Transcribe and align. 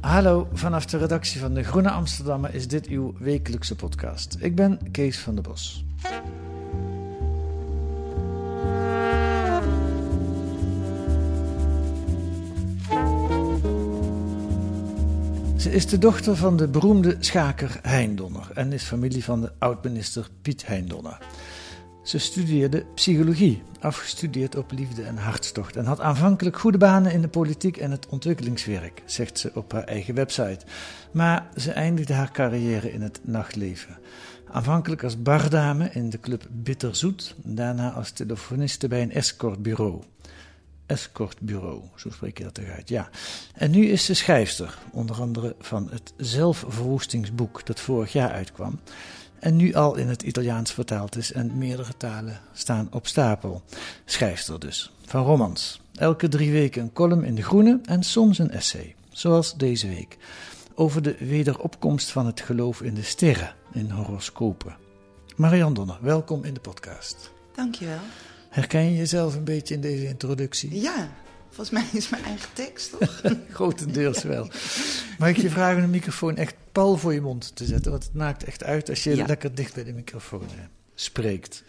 Hallo, 0.00 0.48
vanaf 0.52 0.86
de 0.86 0.98
redactie 0.98 1.40
van 1.40 1.54
De 1.54 1.62
Groene 1.62 1.90
Amsterdammer 1.90 2.54
is 2.54 2.68
dit 2.68 2.86
uw 2.86 3.14
wekelijkse 3.18 3.76
podcast. 3.76 4.36
Ik 4.38 4.54
ben 4.54 4.78
Kees 4.90 5.18
van 5.18 5.34
der 5.34 5.42
Bos. 5.42 5.84
Ze 15.56 15.70
is 15.70 15.86
de 15.86 15.98
dochter 15.98 16.36
van 16.36 16.56
de 16.56 16.68
beroemde 16.68 17.16
schaker 17.18 17.78
Hein 17.82 18.16
Donner 18.16 18.50
en 18.54 18.72
is 18.72 18.82
familie 18.82 19.24
van 19.24 19.40
de 19.40 19.52
oud-minister 19.58 20.28
Piet 20.42 20.66
Hein 20.66 20.88
Donner. 20.88 21.18
Ze 22.02 22.18
studeerde 22.18 22.84
psychologie, 22.94 23.62
afgestudeerd 23.80 24.56
op 24.56 24.72
liefde 24.72 25.02
en 25.02 25.16
hartstocht, 25.16 25.76
en 25.76 25.84
had 25.84 26.00
aanvankelijk 26.00 26.58
goede 26.58 26.78
banen 26.78 27.12
in 27.12 27.20
de 27.20 27.28
politiek 27.28 27.76
en 27.76 27.90
het 27.90 28.06
ontwikkelingswerk, 28.06 29.02
zegt 29.04 29.38
ze 29.38 29.50
op 29.54 29.72
haar 29.72 29.84
eigen 29.84 30.14
website. 30.14 30.64
Maar 31.12 31.48
ze 31.56 31.72
eindigde 31.72 32.14
haar 32.14 32.30
carrière 32.30 32.92
in 32.92 33.02
het 33.02 33.20
nachtleven. 33.22 33.98
Aanvankelijk 34.52 35.04
als 35.04 35.22
bardame 35.22 35.90
in 35.92 36.10
de 36.10 36.20
club 36.20 36.46
Bitterzoet, 36.50 37.34
daarna 37.42 37.90
als 37.90 38.10
telefoniste 38.10 38.88
bij 38.88 39.02
een 39.02 39.12
escortbureau. 39.12 40.02
Escortbureau, 40.86 41.82
zo 41.96 42.10
spreek 42.10 42.38
je 42.38 42.44
dat 42.44 42.54
toch 42.54 42.68
uit, 42.68 42.88
ja. 42.88 43.08
En 43.54 43.70
nu 43.70 43.86
is 43.86 44.04
ze 44.04 44.14
schrijfster, 44.14 44.78
onder 44.92 45.20
andere 45.20 45.54
van 45.58 45.88
het 45.90 46.12
zelfverwoestingsboek 46.16 47.66
dat 47.66 47.80
vorig 47.80 48.12
jaar 48.12 48.30
uitkwam 48.30 48.78
en 49.40 49.56
nu 49.56 49.74
al 49.74 49.96
in 49.96 50.08
het 50.08 50.22
Italiaans 50.22 50.72
vertaald 50.72 51.16
is 51.16 51.32
en 51.32 51.58
meerdere 51.58 51.96
talen 51.96 52.40
staan 52.52 52.88
op 52.90 53.06
stapel. 53.06 53.62
Schrijfster 54.04 54.60
dus, 54.60 54.92
van 55.04 55.24
romans. 55.24 55.80
Elke 55.94 56.28
drie 56.28 56.52
weken 56.52 56.82
een 56.82 56.92
column 56.92 57.24
in 57.24 57.34
De 57.34 57.42
Groene 57.42 57.80
en 57.84 58.02
soms 58.02 58.38
een 58.38 58.50
essay, 58.50 58.94
zoals 59.12 59.54
deze 59.54 59.88
week, 59.88 60.16
over 60.74 61.02
de 61.02 61.16
wederopkomst 61.18 62.10
van 62.10 62.26
het 62.26 62.40
geloof 62.40 62.82
in 62.82 62.94
de 62.94 63.02
sterren, 63.02 63.54
in 63.72 63.90
horoscopen. 63.90 64.76
Marianne 65.36 65.74
Donner, 65.74 65.98
welkom 66.00 66.44
in 66.44 66.54
de 66.54 66.60
podcast. 66.60 67.30
Dankjewel. 67.54 68.00
Herken 68.48 68.84
je 68.84 68.96
jezelf 68.96 69.34
een 69.34 69.44
beetje 69.44 69.74
in 69.74 69.80
deze 69.80 70.06
introductie? 70.06 70.80
Ja, 70.80 71.10
volgens 71.50 71.70
mij 71.70 71.84
is 71.92 72.08
mijn 72.08 72.24
eigen 72.24 72.48
tekst, 72.52 72.90
toch? 72.98 73.20
Grotendeels 73.52 74.22
wel. 74.22 74.48
Mag 75.18 75.28
ik 75.28 75.36
je 75.36 75.50
vragen 75.50 75.82
een 75.82 75.90
microfoon 75.90 76.36
echt 76.36 76.54
pal 76.72 76.96
voor 76.96 77.14
je 77.14 77.20
mond 77.20 77.56
te 77.56 77.64
zetten? 77.64 77.90
Want 77.90 78.04
het 78.04 78.14
maakt 78.14 78.44
echt 78.44 78.64
uit 78.64 78.88
als 78.88 79.04
je 79.04 79.16
Ja. 79.16 79.26
lekker 79.26 79.54
dicht 79.54 79.74
bij 79.74 79.84
de 79.84 79.92
microfoon 79.92 80.42
eh, 80.42 80.64
spreekt. 80.94 81.62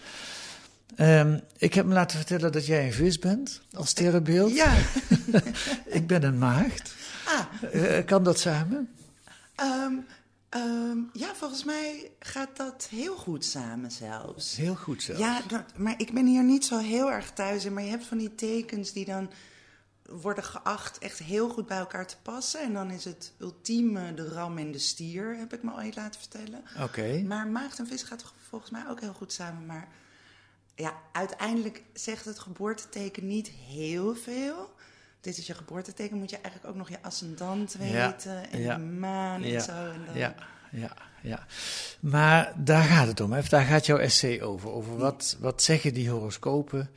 Ehm, 0.95 1.39
ik 1.57 1.73
heb 1.73 1.85
me 1.85 1.93
laten 1.93 2.17
vertellen 2.17 2.51
dat 2.51 2.65
jij 2.65 2.85
een 2.85 2.93
vis 2.93 3.19
bent, 3.19 3.61
als 3.73 3.89
sterrenbeeld. 3.89 4.53
ja. 4.55 4.73
Ik 5.85 6.07
ben 6.07 6.23
een 6.23 6.37
maagd. 6.37 6.93
Ah, 7.25 7.45
Eh, 7.73 8.05
kan 8.05 8.23
dat 8.23 8.39
samen? 8.39 8.89
ehm, 9.55 9.93
ehm, 10.49 10.97
ja, 11.13 11.27
volgens 11.35 11.63
mij 11.63 12.11
gaat 12.19 12.57
dat 12.57 12.87
heel 12.89 13.15
goed 13.15 13.45
samen 13.45 13.91
zelfs. 13.91 14.55
Heel 14.55 14.75
goed 14.75 15.03
zo. 15.03 15.17
Ja, 15.17 15.41
dat- 15.47 15.63
maar 15.77 15.93
ik 15.97 16.13
ben 16.13 16.25
hier 16.25 16.43
niet 16.43 16.65
zo 16.65 16.77
heel 16.77 17.11
erg 17.11 17.31
thuis 17.31 17.65
in. 17.65 17.73
Maar 17.73 17.83
je 17.83 17.89
hebt 17.89 18.05
van 18.05 18.17
die 18.17 18.35
tekens 18.35 18.91
die 18.93 19.05
dan 19.05 19.29
worden 20.11 20.43
geacht 20.43 20.97
echt 20.97 21.19
heel 21.19 21.49
goed 21.49 21.67
bij 21.67 21.77
elkaar 21.77 22.07
te 22.07 22.15
passen. 22.21 22.61
En 22.61 22.73
dan 22.73 22.91
is 22.91 23.05
het 23.05 23.33
ultieme 23.37 24.13
de 24.13 24.27
ram 24.27 24.57
en 24.57 24.71
de 24.71 24.79
stier, 24.79 25.37
heb 25.37 25.53
ik 25.53 25.63
me 25.63 25.73
ooit 25.73 25.95
laten 25.95 26.19
vertellen. 26.19 26.63
Oké. 26.81 27.21
Maar 27.21 27.47
maagd 27.47 27.79
en 27.79 27.87
vis 27.87 28.03
gaat 28.03 28.33
volgens 28.49 28.71
mij 28.71 28.83
ook 28.89 28.99
heel 28.99 29.13
goed 29.13 29.33
samen. 29.33 29.65
Maar 29.65 29.87
ja, 30.75 30.93
uiteindelijk 31.11 31.83
zegt 31.93 32.25
het 32.25 32.39
geboorteteken 32.39 33.27
niet 33.27 33.47
heel 33.47 34.15
veel. 34.15 34.73
Dit 35.21 35.37
is 35.37 35.47
je 35.47 35.53
geboorteteken, 35.53 36.17
moet 36.17 36.29
je 36.29 36.37
eigenlijk 36.37 36.65
ook 36.65 36.75
nog 36.75 36.89
je 36.89 37.01
ascendant 37.01 37.75
Ja, 37.79 38.09
weten. 38.09 38.51
En 38.51 38.61
ja, 38.61 38.75
de 38.75 38.81
maan 38.81 39.43
en 39.43 39.49
ja, 39.49 39.59
zo. 39.59 39.91
En 39.91 40.05
dan... 40.05 40.17
Ja, 40.17 40.35
ja, 40.71 40.95
ja. 41.21 41.45
Maar 41.99 42.53
daar 42.57 42.83
gaat 42.83 43.07
het 43.07 43.19
om. 43.19 43.31
Hè? 43.31 43.41
Daar 43.49 43.65
gaat 43.65 43.85
jouw 43.85 43.97
essay 43.97 44.41
over. 44.41 44.69
Over 44.69 44.97
wat, 44.97 45.37
wat 45.39 45.61
zeggen 45.63 45.93
die 45.93 46.09
horoscopen? 46.09 46.89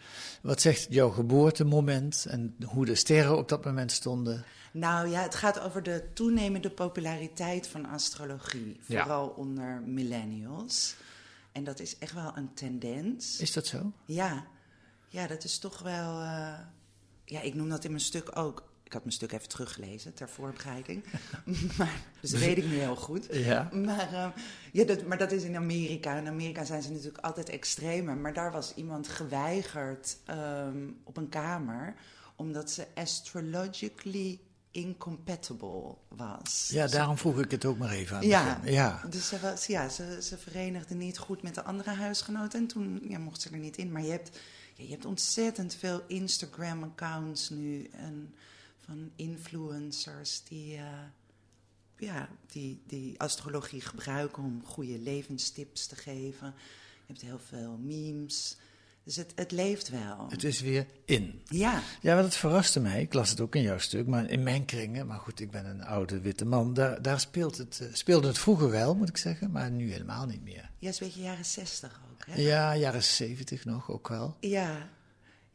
Wat 0.42 0.60
zegt 0.60 0.86
jouw 0.90 1.10
geboortemoment? 1.10 2.26
En 2.28 2.56
hoe 2.66 2.84
de 2.84 2.94
sterren 2.94 3.36
op 3.36 3.48
dat 3.48 3.64
moment 3.64 3.92
stonden? 3.92 4.44
Nou 4.72 5.08
ja, 5.08 5.22
het 5.22 5.34
gaat 5.34 5.60
over 5.60 5.82
de 5.82 6.04
toenemende 6.12 6.70
populariteit 6.70 7.66
van 7.66 7.86
astrologie. 7.86 8.80
Ja. 8.86 9.02
Vooral 9.02 9.28
onder 9.28 9.82
millennials. 9.86 10.94
En 11.52 11.64
dat 11.64 11.80
is 11.80 11.98
echt 11.98 12.12
wel 12.12 12.32
een 12.34 12.54
tendens. 12.54 13.38
Is 13.41 13.52
dat 13.52 13.66
zo? 13.66 13.92
Ja, 14.04 14.44
ja 15.08 15.26
dat 15.26 15.44
is 15.44 15.58
toch 15.58 15.78
wel. 15.82 16.20
eh, 16.20 16.58
ja, 17.24 17.41
ik 17.41 17.54
noem 17.54 17.68
dat 17.68 17.84
in 17.84 17.91
mijn 17.91 18.02
stuk 18.02 18.38
ook. 18.38 18.72
Ik 18.84 18.93
had 18.93 19.03
mijn 19.03 19.15
stuk 19.15 19.33
even 19.33 19.49
teruggelezen 19.49 20.15
ter 20.15 20.28
voorbereiding. 20.28 21.05
maar, 21.78 22.00
dus 22.21 22.31
dat 22.31 22.41
weet 22.41 22.56
ik 22.56 22.65
nu 22.65 22.78
heel 22.78 22.97
goed. 22.97 23.27
Ja. 23.31 23.69
Maar, 23.72 24.12
eh, 24.12 24.28
ja, 24.72 24.84
dat, 24.84 25.06
maar 25.06 25.19
dat 25.19 25.33
is 25.33 25.43
in 25.43 25.56
Amerika. 25.56 26.17
In 26.17 26.28
Amerika 26.28 26.65
zijn 26.65 26.83
ze 26.83 26.91
natuurlijk 26.91 27.25
altijd 27.25 27.49
extremer. 27.49 28.17
Maar 28.17 28.33
daar 28.33 28.53
was 28.53 28.75
iemand 28.75 29.09
geweigerd 29.09 30.17
ehm, 30.25 30.89
op 31.05 31.17
een 31.17 31.28
kamer. 31.28 31.95
omdat 32.37 32.71
ze 32.71 32.87
astrologically 32.95 34.41
incompatible 34.75 35.95
was. 36.09 36.69
Ja, 36.72 36.87
daarom 36.87 37.19
vroeg 37.19 37.41
ik 37.41 37.51
het 37.51 37.65
ook 37.65 37.78
maar 37.78 37.91
even 37.91 38.16
aan. 38.16 38.27
Ja, 38.27 38.61
ja. 38.65 39.03
dus 39.11 39.28
ze, 39.28 39.41
was, 39.41 39.66
ja, 39.66 39.89
ze, 39.89 40.19
ze 40.22 40.39
verenigde 40.39 40.95
niet 40.95 41.19
goed 41.19 41.43
met 41.43 41.55
de 41.55 41.62
andere 41.62 41.91
huisgenoten. 41.91 42.61
En 42.61 42.66
toen 42.66 43.01
ja, 43.09 43.19
mocht 43.19 43.41
ze 43.41 43.51
er 43.51 43.59
niet 43.59 43.77
in. 43.77 43.93
Maar 43.93 44.03
je 44.03 44.11
hebt, 44.11 44.39
ja, 44.75 44.84
je 44.84 44.91
hebt 44.91 45.05
ontzettend 45.05 45.75
veel 45.75 46.03
Instagram-accounts 46.06 47.51
nu. 47.51 47.89
En 47.93 48.34
van 48.84 49.11
influencers 49.17 50.43
die, 50.49 50.77
eh, 50.77 50.83
ja, 51.97 52.28
die, 52.47 52.83
die 52.87 53.21
astrologie 53.21 53.81
gebruiken 53.81 54.43
om 54.43 54.62
goede 54.65 54.99
levenstips 54.99 55.87
te 55.87 55.97
geven. 55.97 56.55
Je 57.06 57.12
hebt 57.12 57.21
heel 57.21 57.41
veel 57.49 57.78
memes. 57.83 58.56
Dus 59.05 59.17
het, 59.17 59.33
het 59.34 59.50
leeft 59.53 59.89
wel. 59.89 60.27
Het 60.28 60.45
is 60.45 60.61
weer 60.61 60.87
in. 61.05 61.43
Ja, 61.45 61.83
Ja, 62.00 62.15
maar 62.15 62.22
dat 62.22 62.37
verraste 62.37 62.81
mij. 62.81 63.00
Ik 63.03 63.13
las 63.13 63.31
het 63.31 63.41
ook 63.41 63.54
in 63.54 63.63
jouw 63.63 63.78
stuk, 63.78 64.07
maar 64.07 64.31
in 64.31 64.42
mijn 64.42 64.65
kringen, 64.65 65.07
maar 65.07 65.19
goed, 65.19 65.41
ik 65.41 65.51
ben 65.51 65.66
een 65.66 65.84
oude 65.84 66.21
witte 66.21 66.45
man, 66.45 66.75
daar, 66.75 67.03
daar 67.03 67.21
speelt 67.21 67.57
het, 67.57 67.80
eh, 67.80 67.89
speelde 67.92 68.27
het 68.27 68.39
vroeger 68.39 68.71
wel, 68.71 68.95
moet 68.95 69.09
ik 69.09 69.16
zeggen, 69.16 69.51
maar 69.51 69.71
nu 69.71 69.91
helemaal 69.92 70.27
niet 70.27 70.42
meer. 70.42 70.71
ja, 70.78 70.89
is 70.89 71.01
een 71.01 71.07
beetje 71.07 71.22
jaren 71.22 71.45
zestig 71.45 72.01
ook. 72.13 72.27
Hè? 72.27 72.41
Ja, 72.41 72.77
jaren 72.77 73.03
zeventig 73.03 73.65
nog 73.65 73.91
ook 73.91 74.09
wel. 74.09 74.37
Ja. 74.41 74.89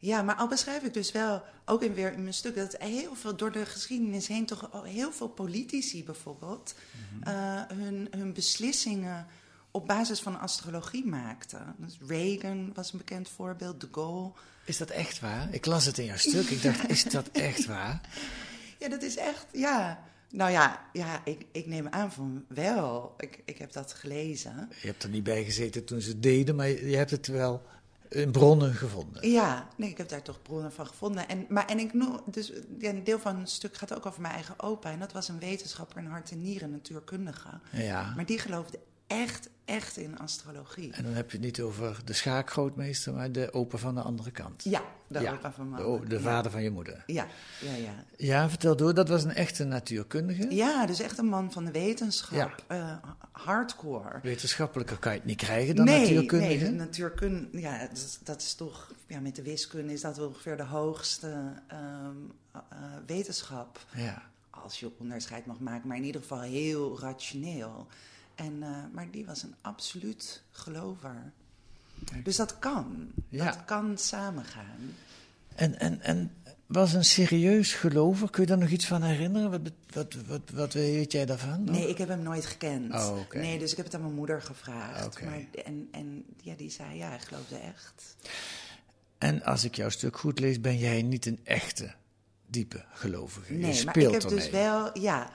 Ja, 0.00 0.22
maar 0.22 0.34
al 0.34 0.48
beschrijf 0.48 0.82
ik 0.82 0.94
dus 0.94 1.12
wel, 1.12 1.42
ook 1.64 1.82
in 1.82 1.94
weer 1.94 2.12
in 2.12 2.22
mijn 2.22 2.34
stuk, 2.34 2.54
dat 2.54 2.76
heel 2.78 3.14
veel 3.14 3.36
door 3.36 3.52
de 3.52 3.66
geschiedenis 3.66 4.26
heen 4.26 4.46
toch 4.46 4.72
al 4.72 4.82
heel 4.82 5.12
veel 5.12 5.28
politici 5.28 6.04
bijvoorbeeld 6.04 6.74
eh, 7.22 7.62
hun, 7.68 8.08
hun 8.10 8.32
beslissingen 8.32 9.26
op 9.70 9.86
basis 9.86 10.20
van 10.20 10.40
astrologie 10.40 11.06
maakten. 11.06 11.74
Dus 11.78 11.98
Reagan 12.06 12.72
was 12.74 12.92
een 12.92 12.98
bekend 12.98 13.28
voorbeeld, 13.28 13.80
de 13.80 13.88
Gaulle. 13.92 14.32
Is 14.64 14.76
dat 14.76 14.90
echt 14.90 15.20
waar? 15.20 15.54
Ik 15.54 15.66
las 15.66 15.84
het 15.84 15.98
in 15.98 16.04
jouw 16.04 16.16
stuk, 16.16 16.50
ik 16.50 16.62
dacht, 16.62 16.88
is 16.88 17.04
dat 17.04 17.28
echt 17.32 17.66
waar? 17.66 18.00
Ja, 18.78 18.88
dat 18.88 19.02
is 19.02 19.16
echt, 19.16 19.46
ja. 19.52 20.04
Nou 20.30 20.50
ja, 20.50 20.86
ja 20.92 21.20
ik, 21.24 21.46
ik 21.52 21.66
neem 21.66 21.88
aan 21.88 22.12
van 22.12 22.44
wel. 22.48 23.14
Ik, 23.18 23.42
ik 23.44 23.58
heb 23.58 23.72
dat 23.72 23.92
gelezen. 23.92 24.68
Je 24.80 24.86
hebt 24.86 25.02
er 25.02 25.08
niet 25.08 25.22
bij 25.22 25.44
gezeten 25.44 25.84
toen 25.84 26.00
ze 26.00 26.08
het 26.08 26.22
deden, 26.22 26.56
maar 26.56 26.68
je, 26.68 26.96
hebt 26.96 27.10
het 27.10 27.26
wel 27.26 27.62
bronnen 28.32 28.74
gevonden. 28.74 29.30
Ja, 29.30 29.68
nee, 29.76 29.90
ik 29.90 29.98
heb 29.98 30.08
daar 30.08 30.22
toch 30.22 30.42
bronnen 30.42 30.72
van 30.72 30.86
gevonden. 30.86 31.28
En, 31.28 31.46
maar, 31.48 31.66
en 31.66 31.78
ik 31.78 31.92
noem, 31.92 32.20
dus 32.26 32.52
ja, 32.78 32.90
een 32.90 33.04
deel 33.04 33.18
van 33.18 33.38
het 33.38 33.50
stuk 33.50 33.76
gaat 33.76 33.94
ook 33.94 34.06
over 34.06 34.20
mijn 34.20 34.34
eigen 34.34 34.60
opa. 34.60 34.90
En 34.90 34.98
dat 34.98 35.12
was 35.12 35.28
een 35.28 35.38
wetenschapper 35.38 35.98
in 35.98 36.06
hart 36.06 36.30
en 36.30 36.42
nieren, 36.42 36.70
natuurkundige. 36.70 37.60
Ja. 37.72 38.12
Maar 38.16 38.26
die 38.26 38.38
geloofde 38.38 38.78
echt, 39.10 39.48
echt 39.64 39.96
in 39.96 40.18
astrologie. 40.18 40.92
En 40.92 41.04
dan 41.04 41.12
heb 41.12 41.30
je 41.30 41.36
het 41.36 41.46
niet 41.46 41.60
over 41.60 42.00
de 42.04 42.12
schaakgrootmeester, 42.12 43.14
maar 43.14 43.32
de 43.32 43.52
opa 43.52 43.76
van 43.78 43.94
de 43.94 44.00
andere 44.00 44.30
kant. 44.30 44.64
Ja, 44.64 44.82
de 45.06 45.20
Ja, 45.20 45.32
opa 45.32 45.52
van 45.52 45.64
De, 45.76 45.82
mijn 45.82 46.08
de 46.08 46.14
Ja. 46.14 46.20
vader 46.20 46.50
van 46.50 46.62
je 46.62 46.70
moeder. 46.70 47.02
Ja, 47.06 47.26
ja, 47.60 47.74
ja. 47.74 48.04
Ja, 48.16 48.48
vertel 48.48 48.76
door. 48.76 48.94
Dat 48.94 49.08
was 49.08 49.24
een 49.24 49.34
echte 49.34 49.64
natuurkundige. 49.64 50.54
Ja, 50.54 50.86
dus 50.86 51.00
echt 51.00 51.18
een 51.18 51.26
man 51.26 51.52
van 51.52 51.64
de 51.64 51.70
wetenschap. 51.70 52.64
Eh, 52.68 52.96
hardcore. 53.32 54.18
Wetenschappelijker 54.22 54.98
kan 54.98 55.12
je 55.12 55.18
het 55.18 55.26
niet 55.26 55.36
krijgen 55.36 55.74
dan 55.76 55.84
nee, 55.84 56.00
natuurkundige. 56.00 56.54
nee, 56.64 56.70
de 56.70 56.70
natuurkunde, 56.76 57.60
ja, 57.60 57.78
dat 57.78 57.96
is, 57.96 58.18
dat 58.22 58.40
is 58.42 58.54
toch, 58.54 58.92
ja, 59.06 59.20
met 59.20 59.36
de 59.36 59.42
wiskunde 59.42 59.92
is 59.92 60.00
dat 60.00 60.18
ongeveer 60.18 60.56
de 60.56 60.62
hoogste 60.62 61.52
ehm, 61.66 62.16
eh, 62.52 62.60
wetenschap. 63.06 63.84
Ja. 63.96 64.22
Als 64.50 64.80
je 64.80 64.90
onderscheid 64.98 65.46
mag 65.46 65.58
maken, 65.60 65.88
maar 65.88 65.96
in 65.96 66.04
ieder 66.04 66.20
geval 66.20 66.40
heel 66.40 67.00
rationeel. 67.00 67.86
En, 68.40 68.62
eh, 68.62 68.68
maar 68.92 69.10
die 69.10 69.26
was 69.26 69.42
een 69.42 69.54
absoluut 69.60 70.42
gelover. 70.50 71.32
Dus 72.22 72.36
dat 72.36 72.58
kan. 72.58 73.12
Ja. 73.28 73.44
Dat 73.44 73.64
kan 73.64 73.98
samengaan. 73.98 74.94
En, 75.54 75.78
en, 75.78 76.00
en 76.00 76.32
was 76.66 76.92
een 76.92 77.04
serieus 77.04 77.72
gelover? 77.72 78.30
Kun 78.30 78.42
je 78.42 78.48
daar 78.48 78.58
nog 78.58 78.68
iets 78.68 78.86
van 78.86 79.02
herinneren? 79.02 79.50
Wat, 79.50 79.60
wat, 79.92 80.14
wat, 80.26 80.50
wat 80.52 80.72
weet 80.72 81.12
jij 81.12 81.26
daarvan? 81.26 81.64
nog? 81.64 81.74
Nee, 81.74 81.88
ik 81.88 81.98
heb 81.98 82.08
hem 82.08 82.22
nooit 82.22 82.46
gekend. 82.46 82.94
Oh. 82.94 83.18
Nee, 83.32 83.58
dus 83.58 83.70
ik 83.70 83.76
heb 83.76 83.86
het 83.86 83.94
aan 83.94 84.00
mijn 84.00 84.14
moeder 84.14 84.42
gevraagd. 84.42 85.22
Maar, 85.24 85.44
en 85.64 85.88
en 85.90 86.24
ja, 86.42 86.54
die 86.54 86.70
zei, 86.70 86.96
ja, 86.96 87.08
hij 87.08 87.18
geloofde 87.18 87.56
echt. 87.56 88.16
En 89.18 89.42
als 89.42 89.64
ik 89.64 89.74
jouw 89.74 89.88
stuk 89.88 90.18
goed 90.18 90.38
lees, 90.38 90.60
ben 90.60 90.78
jij 90.78 91.02
niet 91.02 91.26
een 91.26 91.40
echte, 91.42 91.94
diepe 92.46 92.84
gelovige. 92.92 93.52
je 93.52 93.58
Nee, 93.58 93.84
maar 93.84 93.94
speelt 93.94 94.14
ik 94.14 94.22
heb 94.22 94.30
ermee. 94.30 94.44
dus 94.44 94.50
wel, 94.50 94.98
ja, 94.98 95.30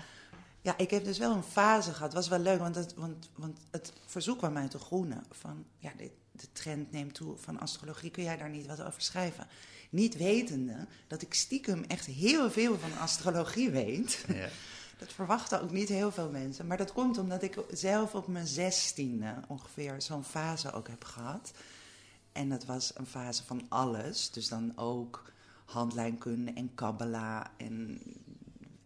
ja, 0.65 0.77
ik 0.77 0.89
heb 0.89 1.03
dus 1.03 1.17
wel 1.17 1.31
een 1.31 1.43
fase 1.43 1.93
gehad. 1.93 2.13
Het 2.13 2.13
was 2.13 2.27
wel 2.27 2.39
leuk, 2.39 2.59
want 2.59 2.75
het, 2.75 2.93
want, 2.93 3.29
want 3.35 3.59
het 3.71 3.93
verzoek 4.05 4.37
kwam 4.37 4.57
uit 4.57 4.71
de 4.71 4.79
groene. 4.79 5.21
Van, 5.31 5.65
ja, 5.77 5.91
de, 5.97 6.11
de 6.31 6.51
trend 6.51 6.91
neemt 6.91 7.13
toe 7.13 7.37
van 7.37 7.59
astrologie. 7.59 8.11
Kun 8.11 8.23
jij 8.23 8.37
daar 8.37 8.49
niet 8.49 8.65
wat 8.65 8.81
over 8.81 9.01
schrijven? 9.01 9.47
Niet 9.89 10.17
wetende 10.17 10.87
dat 11.07 11.21
ik 11.21 11.33
stiekem 11.33 11.83
echt 11.83 12.05
heel 12.05 12.51
veel 12.51 12.79
van 12.79 12.97
astrologie 12.97 13.69
weet. 13.69 14.25
Ja. 14.27 14.47
Dat 14.97 15.13
verwachten 15.13 15.61
ook 15.61 15.71
niet 15.71 15.89
heel 15.89 16.11
veel 16.11 16.29
mensen. 16.29 16.67
Maar 16.67 16.77
dat 16.77 16.93
komt 16.93 17.17
omdat 17.17 17.41
ik 17.41 17.57
zelf 17.71 18.15
op 18.15 18.27
mijn 18.27 18.47
zestiende 18.47 19.35
ongeveer 19.47 20.01
zo'n 20.01 20.23
fase 20.23 20.71
ook 20.71 20.87
heb 20.87 21.03
gehad. 21.03 21.51
En 22.31 22.49
dat 22.49 22.65
was 22.65 22.91
een 22.97 23.05
fase 23.05 23.43
van 23.43 23.65
alles. 23.69 24.31
Dus 24.31 24.47
dan 24.47 24.77
ook 24.77 25.31
handlijnkunde 25.65 26.51
en 26.51 26.75
Kabbalah 26.75 27.45
en 27.57 28.01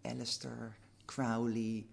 Aleister 0.01 0.77
Crowley. 1.13 1.85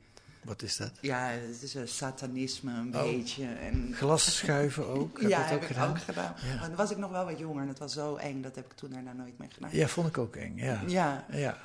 Wat 0.45 0.63
is 0.63 0.77
dat? 0.77 0.93
Ja, 1.01 1.27
het 1.29 1.63
is 1.63 1.75
een 1.75 1.89
satanisme 1.89 2.73
een 2.73 2.97
Oh. 2.97 3.03
beetje. 3.03 3.45
En 3.47 3.91
Glas 3.95 4.37
schuiven 4.37 4.87
ook? 4.87 5.21
Heb 5.21 5.31
ja, 5.31 5.39
dat 5.39 5.47
heb 5.49 5.57
ook 5.57 5.63
ik 5.63 5.69
gedaan? 5.69 5.91
ook 5.91 5.99
gedaan. 5.99 6.35
Ja. 6.49 6.55
Maar 6.59 6.69
dan 6.69 6.77
was 6.77 6.91
ik 6.91 6.97
nog 6.97 7.11
wel 7.11 7.25
wat 7.25 7.39
jonger 7.39 7.63
en 7.63 7.69
het 7.69 7.79
was 7.79 7.93
zo 7.93 8.17
eng. 8.17 8.43
Dat 8.43 8.55
heb 8.55 8.65
ik 8.65 8.73
toen 8.73 8.91
daarna 8.91 9.13
nooit 9.13 9.39
meer 9.39 9.53
gedaan. 9.53 9.71
Ja, 9.73 9.87
vond 9.89 10.09
ik 10.09 10.19
ook 10.19 10.37
eng. 10.37 10.57
Ja. 10.57 10.83
Ja. 10.87 11.27
ja. 11.31 11.59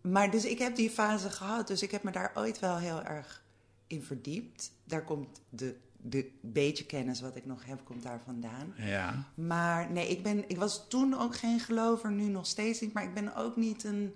Maar 0.00 0.30
dus 0.30 0.44
ik 0.44 0.58
heb 0.58 0.76
die 0.76 0.90
fase 0.90 1.30
gehad, 1.30 1.66
dus 1.66 1.82
ik 1.82 1.90
heb 1.90 2.02
me 2.02 2.10
daar 2.10 2.32
ooit 2.34 2.58
wel 2.58 2.76
heel 2.76 3.02
erg 3.02 3.42
in 3.86 4.02
verdiept. 4.02 4.70
Daar 4.84 5.04
komt 5.04 5.40
de, 5.48 5.76
de 5.96 6.30
beetje 6.40 6.84
kennis 6.84 7.20
wat 7.20 7.36
ik 7.36 7.46
nog 7.46 7.64
heb, 7.66 7.80
komt 7.84 8.02
daar 8.02 8.20
vandaan. 8.24 8.74
Ja. 8.76 9.24
Maar 9.34 9.90
nee, 9.90 10.08
ik, 10.08 10.22
ben, 10.22 10.44
ik 10.48 10.56
was 10.58 10.88
toen 10.88 11.18
ook 11.20 11.36
geen 11.36 11.60
gelover, 11.60 12.12
nu 12.12 12.28
nog 12.28 12.46
steeds 12.46 12.80
niet. 12.80 12.92
Maar 12.92 13.04
ik 13.04 13.14
ben 13.14 13.34
ook 13.36 13.56
niet 13.56 13.84
een, 13.84 14.14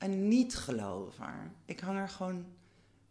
een 0.00 0.28
niet-gelover. 0.28 1.50
Ik 1.64 1.80
hang 1.80 1.98
er 1.98 2.08
gewoon 2.08 2.46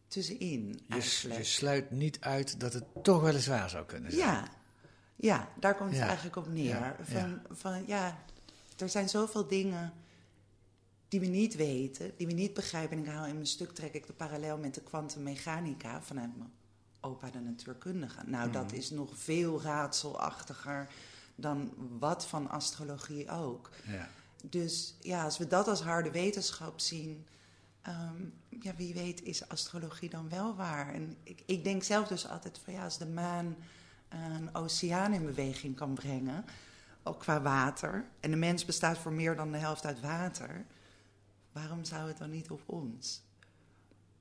tussenin. 0.07 0.79
Je, 0.87 1.27
je 1.37 1.43
sluit 1.43 1.91
niet 1.91 2.17
uit 2.21 2.59
dat 2.59 2.73
het 2.73 2.83
toch 3.03 3.21
wel 3.21 3.33
eens 3.35 3.47
waar 3.47 3.69
zou 3.69 3.85
kunnen 3.85 4.11
zijn. 4.11 4.23
Ja, 4.23 4.47
ja, 5.15 5.49
daar 5.59 5.75
komt 5.75 5.89
het 5.89 5.99
Ja. 5.99 6.05
eigenlijk 6.05 6.35
op 6.35 6.47
neer. 6.47 6.65
Ja, 6.75 6.95
Van, 7.01 7.39
van 7.49 7.83
ja, 7.87 8.17
er 8.77 8.89
zijn 8.89 9.09
zoveel 9.09 9.47
dingen 9.47 9.93
die 11.07 11.19
we 11.19 11.25
niet 11.25 11.55
weten, 11.55 12.11
die 12.17 12.27
we 12.27 12.33
niet 12.33 12.53
begrijpen. 12.53 12.97
En 12.97 13.03
ik 13.03 13.09
haal 13.09 13.25
in 13.25 13.33
mijn 13.33 13.47
stuk 13.47 13.71
trek 13.71 13.93
ik 13.93 14.07
de 14.07 14.13
parallel 14.13 14.57
met 14.57 14.73
de 14.75 14.81
kwantummechanica 14.81 16.01
vanuit 16.01 16.37
mijn 16.37 16.51
opa 17.01 17.29
de 17.29 17.39
natuurkundige. 17.39 18.19
Nou, 18.25 18.51
dat 18.51 18.71
is 18.71 18.89
nog 18.89 19.17
veel 19.17 19.61
raadselachtiger 19.61 20.87
dan 21.35 21.73
wat 21.99 22.25
van 22.25 22.49
astrologie 22.49 23.29
ook. 23.31 23.69
Ja. 23.87 24.09
Dus 24.43 24.95
ja, 25.01 25.23
als 25.23 25.37
we 25.37 25.47
dat 25.47 25.67
als 25.67 25.81
harde 25.81 26.11
wetenschap 26.11 26.79
zien, 26.79 27.27
ehm, 27.81 28.23
ja, 28.49 28.75
wie 28.75 28.93
weet 28.93 29.23
is 29.23 29.47
astrologie 29.49 30.09
dan 30.09 30.29
wel 30.29 30.55
waar. 30.55 30.93
En 30.93 31.17
ik, 31.23 31.43
ik 31.45 31.63
denk 31.63 31.83
zelf 31.83 32.07
dus 32.07 32.27
altijd 32.27 32.59
van 32.63 32.73
ja, 32.73 32.83
als 32.83 32.97
de 32.97 33.07
maan 33.07 33.55
een 34.09 34.55
oceaan 34.55 35.13
in 35.13 35.25
beweging 35.25 35.75
kan 35.75 35.93
brengen, 35.93 36.45
ook 37.03 37.19
qua 37.19 37.41
water, 37.41 38.05
en 38.19 38.31
de 38.31 38.37
mens 38.37 38.65
bestaat 38.65 38.97
voor 38.97 39.13
meer 39.13 39.35
dan 39.35 39.51
de 39.51 39.57
helft 39.57 39.85
uit 39.85 39.99
water, 40.01 40.65
waarom 41.51 41.83
zou 41.83 42.07
het 42.07 42.17
dan 42.17 42.29
niet 42.29 42.49
op 42.49 42.61
ons? 42.65 43.21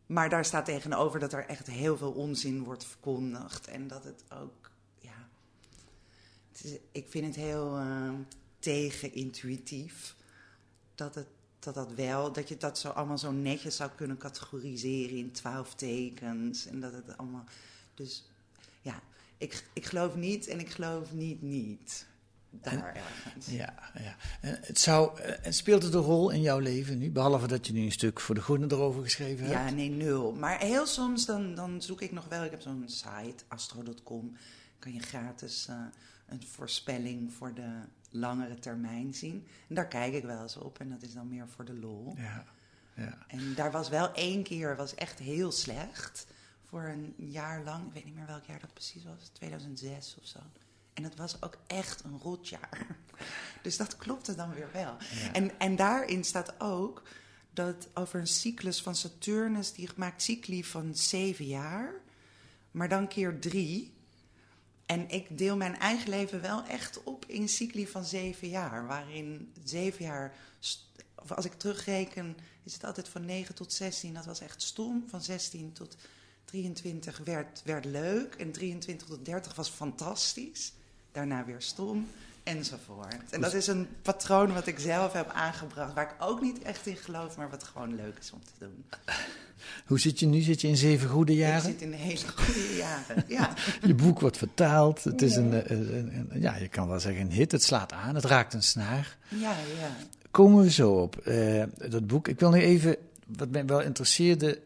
Maar 0.06 0.28
daar 0.28 0.44
staat 0.44 0.64
tegenover 0.64 1.20
dat 1.20 1.32
er 1.32 1.46
echt 1.46 1.66
heel 1.66 1.96
veel 1.96 2.12
onzin 2.12 2.64
wordt 2.64 2.84
verkondigd 2.84 3.66
en 3.66 3.88
dat 3.88 4.04
het 4.04 4.24
ook, 4.32 4.70
ja, 4.98 5.28
het 6.52 6.64
is- 6.64 6.78
ik 6.92 7.08
vind 7.08 7.26
het 7.26 7.34
heel 7.36 7.76
eh, 7.76 8.12
tegenintuïtief 8.58 10.16
dat 10.94 11.14
het 11.14 11.26
dat 11.58 11.74
dat 11.74 11.92
wel, 11.94 12.32
dat 12.32 12.48
je 12.48 12.56
dat 12.56 12.78
zo 12.78 12.88
allemaal 12.88 13.18
zo 13.18 13.32
netjes 13.32 13.76
zou 13.76 13.90
kunnen 13.96 14.18
categoriseren 14.18 15.16
in 15.16 15.32
twaalf 15.32 15.74
tekens 15.74 16.66
en 16.66 16.80
dat 16.80 16.92
het 16.92 17.16
allemaal, 17.16 17.44
dus 17.94 18.24
ja, 18.82 19.00
ik, 19.36 19.64
ik 19.72 19.86
geloof 19.86 20.16
niet 20.16 20.46
en 20.46 20.60
ik 20.60 20.70
geloof 20.70 21.12
niet 21.12 21.42
niet. 21.42 22.06
Daar 22.50 22.94
ergens. 22.94 23.46
Ja, 23.46 23.74
ja. 23.94 24.16
En 24.40 24.58
het 24.62 24.78
zou, 24.78 25.20
eh, 25.20 25.46
en 25.46 25.54
speelt 25.54 25.82
het 25.82 25.94
een 25.94 26.00
rol 26.00 26.30
in 26.30 26.40
jouw 26.40 26.58
leven 26.58 26.98
nu? 26.98 27.10
Behalve 27.10 27.46
dat 27.46 27.66
je 27.66 27.72
nu 27.72 27.84
een 27.84 27.92
stuk 27.92 28.20
voor 28.20 28.34
de 28.34 28.40
Groene 28.40 28.66
erover 28.70 29.02
geschreven 29.02 29.46
hebt. 29.46 29.58
Ja, 29.58 29.70
nee, 29.70 29.90
nul. 29.90 30.32
Maar 30.32 30.58
heel 30.58 30.86
soms 30.86 31.26
dan, 31.26 31.54
dan 31.54 31.82
zoek 31.82 32.00
ik 32.00 32.12
nog 32.12 32.28
wel. 32.28 32.44
Ik 32.44 32.50
heb 32.50 32.60
zo'n 32.60 32.84
site, 32.86 33.44
astro.com. 33.48 34.36
Kan 34.78 34.92
je 34.92 35.00
gratis 35.00 35.66
eh, 35.68 35.76
een 36.26 36.42
voorspelling 36.46 37.32
voor 37.32 37.54
de 37.54 37.80
langere 38.10 38.58
termijn 38.58 39.14
zien. 39.14 39.46
En 39.68 39.74
daar 39.74 39.88
kijk 39.88 40.14
ik 40.14 40.24
wel 40.24 40.42
eens 40.42 40.56
op. 40.56 40.78
En 40.78 40.90
dat 40.90 41.02
is 41.02 41.12
dan 41.12 41.28
meer 41.28 41.48
voor 41.48 41.64
de 41.64 41.74
lol. 41.74 42.14
Ja, 42.16 42.44
ja. 42.94 43.18
En 43.26 43.54
daar 43.54 43.70
was 43.70 43.88
wel 43.88 44.12
één 44.12 44.42
keer, 44.42 44.76
was 44.76 44.94
echt 44.94 45.18
heel 45.18 45.52
slecht. 45.52 46.26
Voor 46.64 46.82
een 46.82 47.14
jaar 47.16 47.64
lang. 47.64 47.86
Ik 47.86 47.92
weet 47.92 48.04
niet 48.04 48.14
meer 48.14 48.26
welk 48.26 48.44
jaar 48.44 48.60
dat 48.60 48.72
precies 48.72 49.04
was. 49.04 49.28
2006 49.32 50.16
of 50.20 50.26
zo. 50.26 50.38
En 50.94 51.04
het 51.04 51.16
was 51.16 51.42
ook 51.42 51.58
echt 51.66 52.04
een 52.04 52.18
rotjaar. 52.18 52.86
Dus 53.62 53.76
dat 53.76 53.96
klopte 53.96 54.34
dan 54.34 54.54
weer 54.54 54.68
wel. 54.72 54.96
En, 55.32 55.58
en 55.58 55.76
daarin 55.76 56.24
staat 56.24 56.60
ook 56.60 57.02
dat 57.50 57.88
over 57.94 58.20
een 58.20 58.26
cyclus 58.26 58.82
van 58.82 58.94
Saturnus, 58.94 59.72
die 59.72 59.88
maakt 59.96 60.22
cycli 60.22 60.64
van 60.64 60.94
zeven 60.94 61.46
jaar, 61.46 61.92
maar 62.70 62.88
dan 62.88 63.08
keer 63.08 63.38
drie. 63.38 63.92
En 64.88 65.08
ik 65.08 65.38
deel 65.38 65.56
mijn 65.56 65.78
eigen 65.78 66.08
leven 66.08 66.40
wel 66.40 66.64
echt 66.64 67.02
op 67.02 67.24
in 67.24 67.48
cycli 67.48 67.86
van 67.86 68.04
zeven 68.04 68.48
jaar, 68.48 68.86
waarin 68.86 69.52
zeven 69.64 70.04
jaar, 70.04 70.34
of 71.14 71.32
als 71.32 71.44
ik 71.44 71.52
terugreken, 71.52 72.36
is 72.64 72.72
het 72.72 72.84
altijd 72.84 73.08
van 73.08 73.24
9 73.24 73.54
tot 73.54 73.72
16. 73.72 74.14
Dat 74.14 74.24
was 74.24 74.40
echt 74.40 74.62
stom. 74.62 75.04
Van 75.08 75.22
16 75.22 75.72
tot 75.72 75.96
23 76.44 77.20
werd, 77.24 77.62
werd 77.64 77.84
leuk. 77.84 78.34
En 78.34 78.52
23 78.52 79.06
tot 79.06 79.24
30 79.24 79.54
was 79.54 79.68
fantastisch. 79.68 80.72
Daarna 81.12 81.44
weer 81.44 81.62
stom. 81.62 82.08
Enzovoort. 82.56 83.16
En 83.30 83.40
dat 83.40 83.54
is 83.54 83.66
een 83.66 83.86
patroon 84.02 84.52
wat 84.52 84.66
ik 84.66 84.78
zelf 84.78 85.12
heb 85.12 85.30
aangebracht. 85.30 85.94
Waar 85.94 86.04
ik 86.04 86.14
ook 86.26 86.40
niet 86.40 86.62
echt 86.62 86.86
in 86.86 86.96
geloof, 86.96 87.36
maar 87.36 87.50
wat 87.50 87.64
gewoon 87.64 87.94
leuk 87.94 88.18
is 88.20 88.30
om 88.32 88.40
te 88.44 88.52
doen. 88.58 88.84
Hoe 89.86 90.00
zit 90.00 90.18
je 90.20 90.26
nu? 90.26 90.40
Zit 90.40 90.60
je 90.60 90.68
in 90.68 90.76
zeven 90.76 91.08
goede 91.08 91.32
Ik 91.32 91.38
jaren? 91.38 91.60
zit 91.62 91.80
in 91.82 91.92
hele 91.92 92.28
goede 92.36 92.76
jaren. 92.76 93.24
Ja. 93.28 93.54
Je 93.86 93.94
boek 93.94 94.20
wordt 94.20 94.36
vertaald. 94.36 95.04
Het 95.04 95.22
is 95.22 95.36
een, 95.36 95.52
eh, 95.52 95.70
een, 95.78 96.28
een- 96.30 96.40
ja, 96.40 96.56
je 96.56 96.68
kan 96.68 96.88
wel 96.88 97.00
zeggen 97.00 97.22
een 97.22 97.32
hit. 97.32 97.52
Het 97.52 97.62
slaat 97.62 97.92
aan. 97.92 98.14
Het 98.14 98.24
raakt 98.24 98.54
een 98.54 98.62
snaar. 98.62 99.16
ja, 99.28 99.50
ja. 99.78 99.96
Komen 100.30 100.62
we 100.64 100.70
zo 100.70 100.92
op 100.92 101.16
eh, 101.16 101.62
dat 101.88 102.06
boek. 102.06 102.28
Ik 102.28 102.40
wil 102.40 102.50
nu 102.50 102.60
even, 102.60 102.96
wat 103.26 103.48
mij 103.50 103.66
wel 103.66 103.80
interesseerde, 103.80 104.60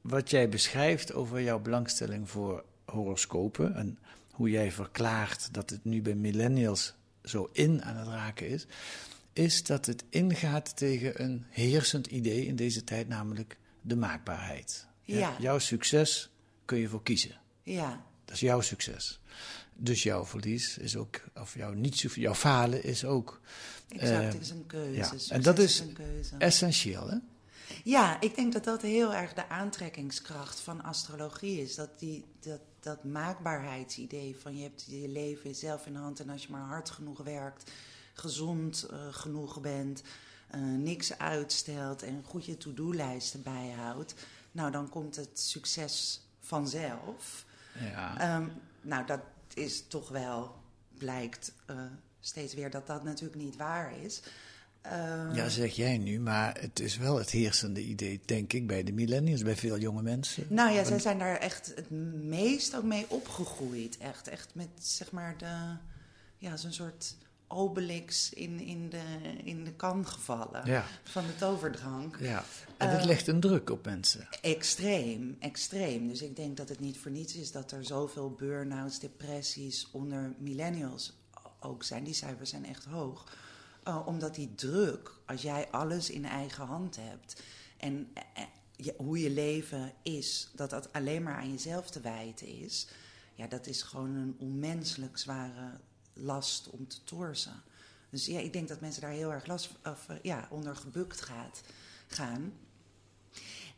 wat 0.00 0.30
jij 0.30 0.48
beschrijft 0.48 1.12
over 1.14 1.42
jouw 1.42 1.58
belangstelling 1.58 2.30
voor 2.30 2.64
horoscopen. 2.84 3.74
En 3.74 3.98
hoe 4.30 4.50
jij 4.50 4.72
verklaart 4.72 5.48
dat 5.52 5.70
het 5.70 5.84
nu 5.84 6.02
bij 6.02 6.14
millennials 6.14 6.94
zo 7.28 7.48
in 7.52 7.82
aan 7.84 7.96
het 7.96 8.08
raken 8.08 8.48
is. 8.48 8.66
Is 9.32 9.62
dat 9.64 9.86
het 9.86 10.04
ingaat 10.08 10.76
tegen 10.76 11.22
een 11.22 11.44
heersend 11.50 12.06
idee 12.06 12.46
in 12.46 12.56
deze 12.56 12.84
tijd, 12.84 13.08
namelijk 13.08 13.58
de 13.80 13.96
maakbaarheid. 13.96 14.86
Ja. 15.02 15.36
Jouw 15.40 15.58
succes 15.58 16.30
kun 16.64 16.78
je 16.78 16.88
voor 16.88 17.02
kiezen. 17.02 17.40
ja. 17.62 18.06
Dat 18.24 18.34
is 18.36 18.42
jouw 18.42 18.60
succes. 18.60 19.20
Dus 19.76 20.02
jouw 20.02 20.24
verlies 20.26 20.78
is 20.78 20.96
ook, 20.96 21.20
of 21.34 21.54
jouw 21.54 21.72
niet 21.72 21.98
jouw 22.00 22.34
falen 22.34 22.84
is 22.84 23.04
ook 23.04 23.40
Exact, 23.88 24.10
Eh, 24.20 24.32
het 24.32 24.40
is 24.40 24.50
een 24.50 24.66
keuze. 24.66 24.96
ja. 24.96 25.04
Succes 25.04 25.28
En 25.28 25.42
dat 25.42 25.58
is 25.58 25.82
keuze. 25.94 26.34
essentieel, 26.38 27.08
hè? 27.10 27.16
Ja, 27.84 28.20
ik 28.20 28.34
denk 28.34 28.52
dat 28.52 28.64
dat 28.64 28.82
heel 28.82 29.14
erg 29.14 29.32
de 29.34 29.48
aantrekkingskracht 29.48 30.60
van 30.60 30.82
astrologie 30.82 31.60
is. 31.62 31.74
Dat, 31.74 31.98
die, 31.98 32.24
dat, 32.40 32.60
dat 32.80 33.04
maakbaarheidsidee 33.04 34.36
van 34.36 34.56
je 34.56 34.62
hebt 34.62 34.84
je 34.88 35.08
leven 35.08 35.54
zelf 35.54 35.86
in 35.86 35.92
de 35.92 35.98
hand 35.98 36.20
en 36.20 36.30
als 36.30 36.42
je 36.42 36.52
maar 36.52 36.66
hard 36.66 36.90
genoeg 36.90 37.22
werkt, 37.22 37.70
gezond 38.12 38.86
eh, 38.90 38.98
genoeg 39.10 39.60
bent, 39.60 40.02
eh, 40.50 40.60
niks 40.60 41.18
uitstelt 41.18 42.02
en 42.02 42.22
goed 42.26 42.44
je 42.44 42.56
to-do-lijsten 42.56 43.42
bijhoudt, 43.42 44.14
nou 44.52 44.70
dan 44.70 44.88
komt 44.88 45.16
het 45.16 45.40
succes 45.40 46.20
vanzelf. 46.40 47.44
Ja. 47.78 48.18
Ehm, 48.20 48.48
nou, 48.80 49.06
dat 49.06 49.20
is 49.54 49.86
toch 49.86 50.08
wel, 50.08 50.54
blijkt 50.98 51.52
eh, 51.66 51.76
steeds 52.20 52.54
weer 52.54 52.70
dat 52.70 52.86
dat 52.86 53.04
natuurlijk 53.04 53.42
niet 53.42 53.56
waar 53.56 53.98
is. 53.98 54.22
Ehm, 54.90 55.34
Ja, 55.34 55.48
zeg 55.48 55.74
jij 55.76 55.98
nu, 55.98 56.20
maar 56.20 56.60
het 56.60 56.80
is 56.80 56.96
wel 56.96 57.18
het 57.18 57.30
heersende 57.30 57.82
idee, 57.82 58.20
denk 58.24 58.52
ik, 58.52 58.66
bij 58.66 58.82
de 58.82 58.92
millennials, 58.92 59.42
bij 59.42 59.56
veel 59.56 59.78
jonge 59.78 60.02
mensen. 60.02 60.46
Nou 60.48 60.68
ja, 60.68 60.74
Want- 60.74 60.86
zij 60.86 60.98
zijn 60.98 61.18
daar 61.18 61.36
echt 61.36 61.72
het 61.74 61.90
meest 62.22 62.76
ook 62.76 62.82
mee 62.84 63.04
opgegroeid. 63.08 63.98
Echt, 63.98 64.28
echt 64.28 64.54
met 64.54 64.68
zeg 64.78 65.10
maar 65.10 65.34
de, 65.38 65.76
ja, 66.38 66.56
zo'n 66.56 66.72
soort 66.72 67.16
obelix 67.50 68.32
in, 68.32 68.60
in, 68.60 68.88
de, 68.90 69.02
in 69.44 69.64
de 69.64 69.72
kan 69.72 70.06
gevallen 70.06 70.62
Ja. 70.66 70.84
van 71.04 71.26
de 71.26 71.36
toverdrank. 71.36 72.16
Ja, 72.20 72.44
en 72.76 72.90
dat 72.90 72.98
Eh, 73.00 73.04
legt 73.06 73.26
een 73.26 73.40
druk 73.40 73.70
op 73.70 73.84
mensen. 73.84 74.28
Extreem, 74.42 75.36
extreem. 75.40 76.08
Dus 76.08 76.22
ik 76.22 76.36
denk 76.36 76.56
dat 76.56 76.68
het 76.68 76.80
niet 76.80 76.98
voor 76.98 77.10
niets 77.10 77.34
is 77.36 77.52
dat 77.52 77.72
er 77.72 77.84
zoveel 77.84 78.30
burn-outs, 78.30 78.98
depressies 78.98 79.88
onder 79.92 80.32
millennials 80.38 81.16
ook 81.60 81.82
zijn. 81.84 82.04
Die 82.04 82.14
cijfers 82.14 82.50
zijn 82.50 82.66
echt 82.66 82.84
hoog. 82.84 83.36
Uh, 83.88 84.06
omdat 84.06 84.34
die 84.34 84.54
druk, 84.54 85.12
als 85.26 85.42
jij 85.42 85.70
alles 85.70 86.10
in 86.10 86.24
eigen 86.24 86.66
hand 86.66 86.96
hebt 86.96 87.42
en 87.76 88.10
eh, 88.34 88.42
je, 88.76 88.94
hoe 88.96 89.20
je 89.20 89.30
leven 89.30 89.92
is, 90.02 90.50
dat 90.54 90.70
dat 90.70 90.92
alleen 90.92 91.22
maar 91.22 91.36
aan 91.36 91.50
jezelf 91.50 91.90
te 91.90 92.00
wijten 92.00 92.46
is, 92.46 92.86
ja, 93.34 93.46
dat 93.46 93.66
is 93.66 93.82
gewoon 93.82 94.14
een 94.14 94.36
onmenselijk 94.38 95.18
zware 95.18 95.70
last 96.12 96.70
om 96.70 96.88
te 96.88 97.04
torsen. 97.04 97.62
Dus 98.10 98.26
ja, 98.26 98.38
ik 98.38 98.52
denk 98.52 98.68
dat 98.68 98.80
mensen 98.80 99.02
daar 99.02 99.10
heel 99.10 99.32
erg 99.32 99.46
last 99.46 99.70
of, 99.84 100.08
eh, 100.08 100.16
ja, 100.22 100.48
onder 100.50 100.76
gebukt 100.76 101.20
gaat, 101.20 101.60
gaan. 102.06 102.52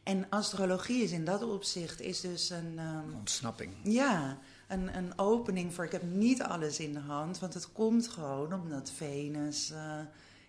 En 0.02 0.26
astrologie 0.28 1.02
is 1.02 1.10
in 1.10 1.24
dat 1.24 1.42
opzicht 1.42 2.00
is 2.00 2.20
dus 2.20 2.50
een. 2.50 2.78
ehm, 2.78 3.14
Ontsnapping. 3.14 3.72
ja, 3.82 4.38
een, 4.70 4.96
een 4.96 5.18
opening 5.18 5.74
voor. 5.74 5.84
Ik 5.84 5.92
heb 5.92 6.02
niet 6.02 6.42
alles 6.42 6.80
in 6.80 6.92
de 6.92 6.98
hand, 6.98 7.38
want 7.38 7.54
het 7.54 7.72
komt 7.72 8.08
gewoon 8.08 8.52
omdat 8.52 8.90
Venus 8.90 9.70
eh, 9.70 9.98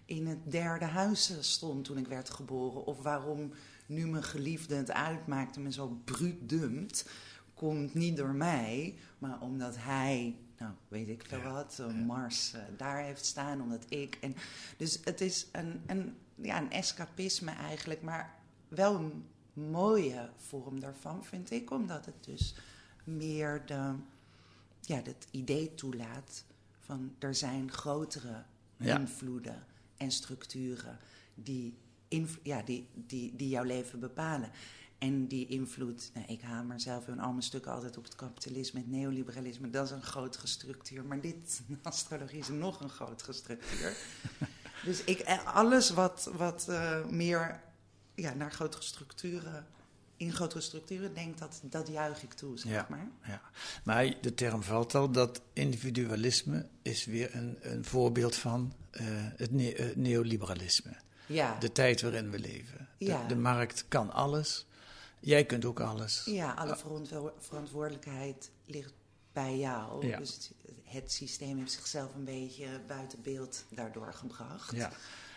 in 0.05 0.27
het 0.27 0.51
derde 0.51 0.85
huis 0.85 1.29
eh, 1.29 1.37
stond 1.39 1.85
toen 1.85 1.97
ik 1.97 2.07
werd 2.07 2.29
geboren. 2.29 2.85
Of 2.85 3.01
waarom 3.01 3.51
nu 3.85 4.07
mijn 4.07 4.23
geliefde 4.23 4.75
het 4.75 4.91
uitmaakt 4.91 5.55
en 5.55 5.63
me 5.63 5.71
zo 5.71 6.01
bruut 6.03 6.49
dumpt, 6.49 7.09
komt 7.53 7.93
niet 7.93 8.17
door 8.17 8.33
mij, 8.33 8.95
maar 9.17 9.41
omdat 9.41 9.75
hij, 9.77 10.35
nou 10.57 10.71
weet 10.87 11.07
ik 11.07 11.25
veel 11.27 11.41
wat, 11.41 11.77
eh, 11.79 11.93
Mars 11.93 12.53
daar 12.77 13.03
heeft 13.03 13.25
staan, 13.25 13.61
omdat 13.61 13.85
ik. 13.89 14.17
En, 14.21 14.35
dus 14.77 14.99
het 15.03 15.21
is 15.21 15.47
een, 15.51 15.81
een, 15.87 16.15
ja, 16.35 16.57
een 16.57 16.71
escapisme 16.71 17.51
eigenlijk, 17.51 18.01
maar 18.01 18.35
wel 18.67 18.95
een 18.95 19.25
mooie 19.53 20.29
vorm 20.37 20.79
daarvan, 20.79 21.25
vind 21.25 21.51
ik, 21.51 21.71
omdat 21.71 22.05
het 22.05 22.23
dus 22.23 22.55
meer 23.03 23.65
de, 23.65 23.93
ja, 24.81 24.95
het 24.95 25.27
idee 25.31 25.75
toelaat 25.75 26.43
van 26.79 27.15
er 27.19 27.35
zijn 27.35 27.71
grotere 27.71 28.43
Ja. 28.77 28.99
invloeden 28.99 29.65
en 29.97 30.11
structuren 30.11 30.97
die, 31.35 31.77
ja, 32.43 32.61
die, 32.61 32.87
die, 32.93 33.35
die 33.35 33.49
jouw 33.49 33.63
leven 33.63 33.99
bepalen. 33.99 34.51
En 34.97 35.27
die 35.27 35.47
invloed, 35.47 36.11
nou, 36.13 36.25
ik 36.27 36.41
hamer 36.41 36.79
zelf 36.79 37.07
in 37.07 37.19
al 37.19 37.31
mijn 37.31 37.43
stukken 37.43 37.71
altijd 37.71 37.97
op 37.97 38.03
het 38.03 38.15
kapitalisme, 38.15 38.79
het 38.79 38.89
neoliberalisme, 38.89 39.69
dat 39.69 39.85
is 39.85 39.91
een 39.91 40.03
grotere 40.03 40.47
structuur. 40.47 41.05
Maar 41.05 41.21
dit, 41.21 41.61
astrologie, 41.81 42.39
is 42.39 42.47
nog 42.49 42.81
een 42.81 42.89
grotere 42.89 43.33
structuur. 43.33 43.97
dus 44.85 45.03
ik, 45.03 45.19
eh, 45.19 45.55
alles 45.55 45.89
wat, 45.89 46.29
wat 46.37 46.67
eh, 46.67 47.05
meer 47.05 47.61
ja, 48.15 48.33
naar 48.33 48.51
grotere 48.51 48.83
structuren, 48.83 49.65
in 50.21 50.33
grotere 50.33 50.61
structuren 50.61 51.13
denkt, 51.13 51.39
dat, 51.39 51.61
dat 51.63 51.87
juich 51.87 52.23
ik 52.23 52.33
toe, 52.33 52.59
zeg 52.59 52.71
Ja. 52.71 52.85
maar. 52.89 53.07
Ja. 53.27 53.41
Maar 53.83 54.13
de 54.21 54.33
term 54.33 54.63
valt 54.63 54.95
al, 54.95 55.11
dat 55.11 55.41
individualisme 55.53 56.67
is 56.81 57.05
weer 57.05 57.35
een, 57.35 57.57
een 57.61 57.85
voorbeeld 57.85 58.35
van 58.35 58.73
eh, 58.91 59.05
het 59.35 59.51
ne- 59.51 59.73
eh, 59.73 59.95
neoliberalisme. 59.95 60.95
Ja. 61.25 61.57
De 61.59 61.71
tijd 61.71 62.01
waarin 62.01 62.29
we 62.31 62.39
leven. 62.39 62.87
De, 62.97 63.05
Ja. 63.05 63.27
de 63.27 63.35
markt 63.35 63.85
kan 63.87 64.11
alles. 64.11 64.65
Jij 65.19 65.45
kunt 65.45 65.65
ook 65.65 65.79
alles. 65.79 66.21
Ja, 66.25 66.51
alle 66.51 66.77
verantwo- 66.77 67.33
verantwoordelijkheid 67.39 68.51
ligt 68.65 68.93
bij 69.33 69.57
jou. 69.57 70.07
Ja. 70.07 70.17
Dus 70.17 70.33
het, 70.33 70.51
het 70.83 71.11
systeem 71.11 71.57
heeft 71.57 71.71
zichzelf 71.71 72.15
een 72.15 72.23
beetje 72.25 72.65
buiten 72.87 73.21
beeld 73.21 73.63
daardoor 73.69 74.13
gebracht. 74.13 74.71
Ja. 74.75 74.91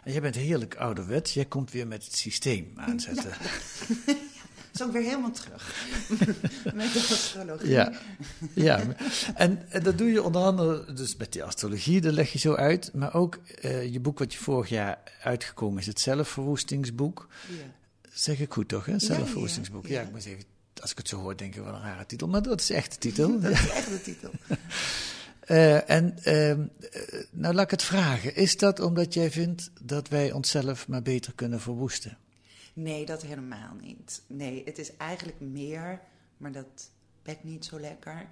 En 0.05 0.13
jij 0.13 0.21
bent 0.21 0.35
heerlijk 0.35 0.77
ouderwets. 0.77 1.35
Jij 1.35 1.45
komt 1.45 1.71
weer 1.71 1.87
met 1.87 2.05
het 2.05 2.15
systeem 2.17 2.73
aanzetten. 2.89 3.33
Is 4.75 4.83
ook 4.83 4.93
weer 4.93 5.03
helemaal 5.03 5.31
terug 5.31 5.87
met 6.75 6.93
de 6.93 7.07
astrologie. 7.11 7.69
Ja, 7.69 7.93
ja. 8.55 8.83
En, 9.35 9.63
en 9.69 9.83
dat 9.83 9.99
doe 9.99 10.13
je 10.13 10.23
onder 10.23 10.43
andere 10.43 10.95
dus 10.95 11.17
met 11.17 11.33
die 11.33 11.45
astrologie, 11.45 12.01
dat 12.01 12.13
leg 12.13 12.33
je 12.33 12.39
zo 12.39 12.55
uit. 12.55 12.91
Maar 12.95 13.15
ook 13.15 13.39
eh, 13.61 13.93
je 13.93 14.01
boek 14.01 14.19
wat 14.19 14.33
je 14.33 14.39
vorig 14.39 14.69
jaar 14.69 14.99
uitgekomen 15.23 15.79
is, 15.79 15.87
het 15.87 16.01
zelfverwoestingsboek. 16.01 17.29
Ja. 17.49 17.55
Zeg 18.13 18.41
ik 18.41 18.53
goed 18.53 18.69
toch, 18.69 18.87
hè? 18.87 18.99
Zelfverwoestingsboek. 18.99 19.87
Ja, 19.87 20.01
ja. 20.01 20.07
ik 20.07 20.13
moet 20.13 20.25
even, 20.25 20.45
als 20.81 20.91
ik 20.91 20.99
het 20.99 21.09
zo 21.09 21.21
hoor, 21.21 21.37
denk 21.37 21.55
ik 21.55 21.63
wel 21.63 21.75
een 21.75 21.81
rare 21.81 22.07
titel. 22.07 22.29
Maar 22.29 22.43
dat 22.43 22.61
is 22.61 22.71
echt 22.71 22.93
de 22.93 22.99
titel. 22.99 23.41
Dat 23.41 23.53
is 23.53 23.69
echt 23.69 23.89
de 23.89 24.03
titel. 24.03 24.31
Eh, 25.45 25.91
en 25.91 26.19
ehm, 26.23 26.63
eh, 26.91 27.01
nou 27.31 27.55
laat 27.55 27.65
ik 27.65 27.71
het 27.71 27.83
vragen. 27.83 28.37
Is 28.37 28.57
dat 28.57 28.81
omdat 28.81 29.15
jij 29.15 29.31
vindt 29.31 29.71
dat 29.83 30.09
wij 30.09 30.33
onszelf 30.33 30.89
maar 30.89 31.03
beter 31.03 31.33
kunnen 31.35 31.61
verwoesten? 31.61 32.19
Nee, 32.75 33.07
dat 33.07 33.23
helemaal 33.23 33.75
niet. 33.81 34.23
Nee, 34.27 34.65
het 34.65 34.79
is 34.79 34.97
eigenlijk 34.97 35.41
meer, 35.41 36.01
maar 36.37 36.53
dat 36.53 36.91
bekt 37.23 37.45
niet 37.45 37.65
zo 37.65 37.81
lekker. 37.81 38.29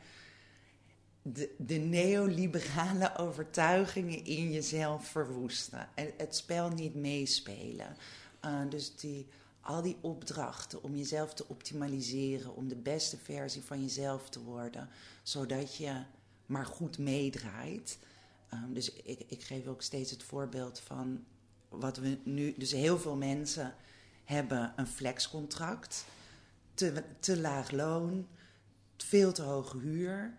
De, 1.23 1.55
de 1.59 1.75
neoliberale 1.75 3.17
overtuigingen 3.27 4.25
in 4.25 4.53
jezelf 4.53 5.07
verwoesten. 5.07 5.89
En 5.95 6.13
het 6.17 6.37
spel 6.37 6.69
niet 6.69 6.95
meespelen. 6.95 7.97
Uh, 8.45 8.61
dus 8.69 8.97
die, 8.97 9.27
al 9.61 9.83
die 9.83 9.97
opdrachten 10.01 10.83
om 10.83 10.97
jezelf 10.97 11.35
te 11.35 11.49
optimaliseren, 11.49 12.55
om 12.55 12.69
de 12.69 12.77
beste 12.77 13.17
versie 13.17 13.63
van 13.63 13.81
jezelf 13.81 14.29
te 14.29 14.43
worden, 14.43 14.89
zodat 15.23 15.77
je 15.77 16.03
maar 16.47 16.67
goed 16.67 16.99
meedraait. 16.99 17.99
Um, 18.55 18.75
dus 18.75 18.93
ik, 18.93 19.25
ik 19.29 19.43
geef 19.43 19.67
ook 19.67 19.83
steeds 19.83 20.11
het 20.11 20.23
voorbeeld 20.23 20.81
van 20.81 21.25
wat 21.69 21.97
we 21.97 22.19
nu. 22.25 22.55
Dus 22.57 22.73
heel 22.73 22.99
veel 22.99 23.17
mensen 23.17 23.75
hebben 24.33 24.73
een 24.77 24.87
flexcontract, 24.87 26.05
te, 26.75 27.03
te 27.21 27.41
laag 27.41 27.71
loon, 27.71 28.27
veel 28.97 29.33
te 29.33 29.43
hoge 29.43 29.79
huur, 29.79 30.33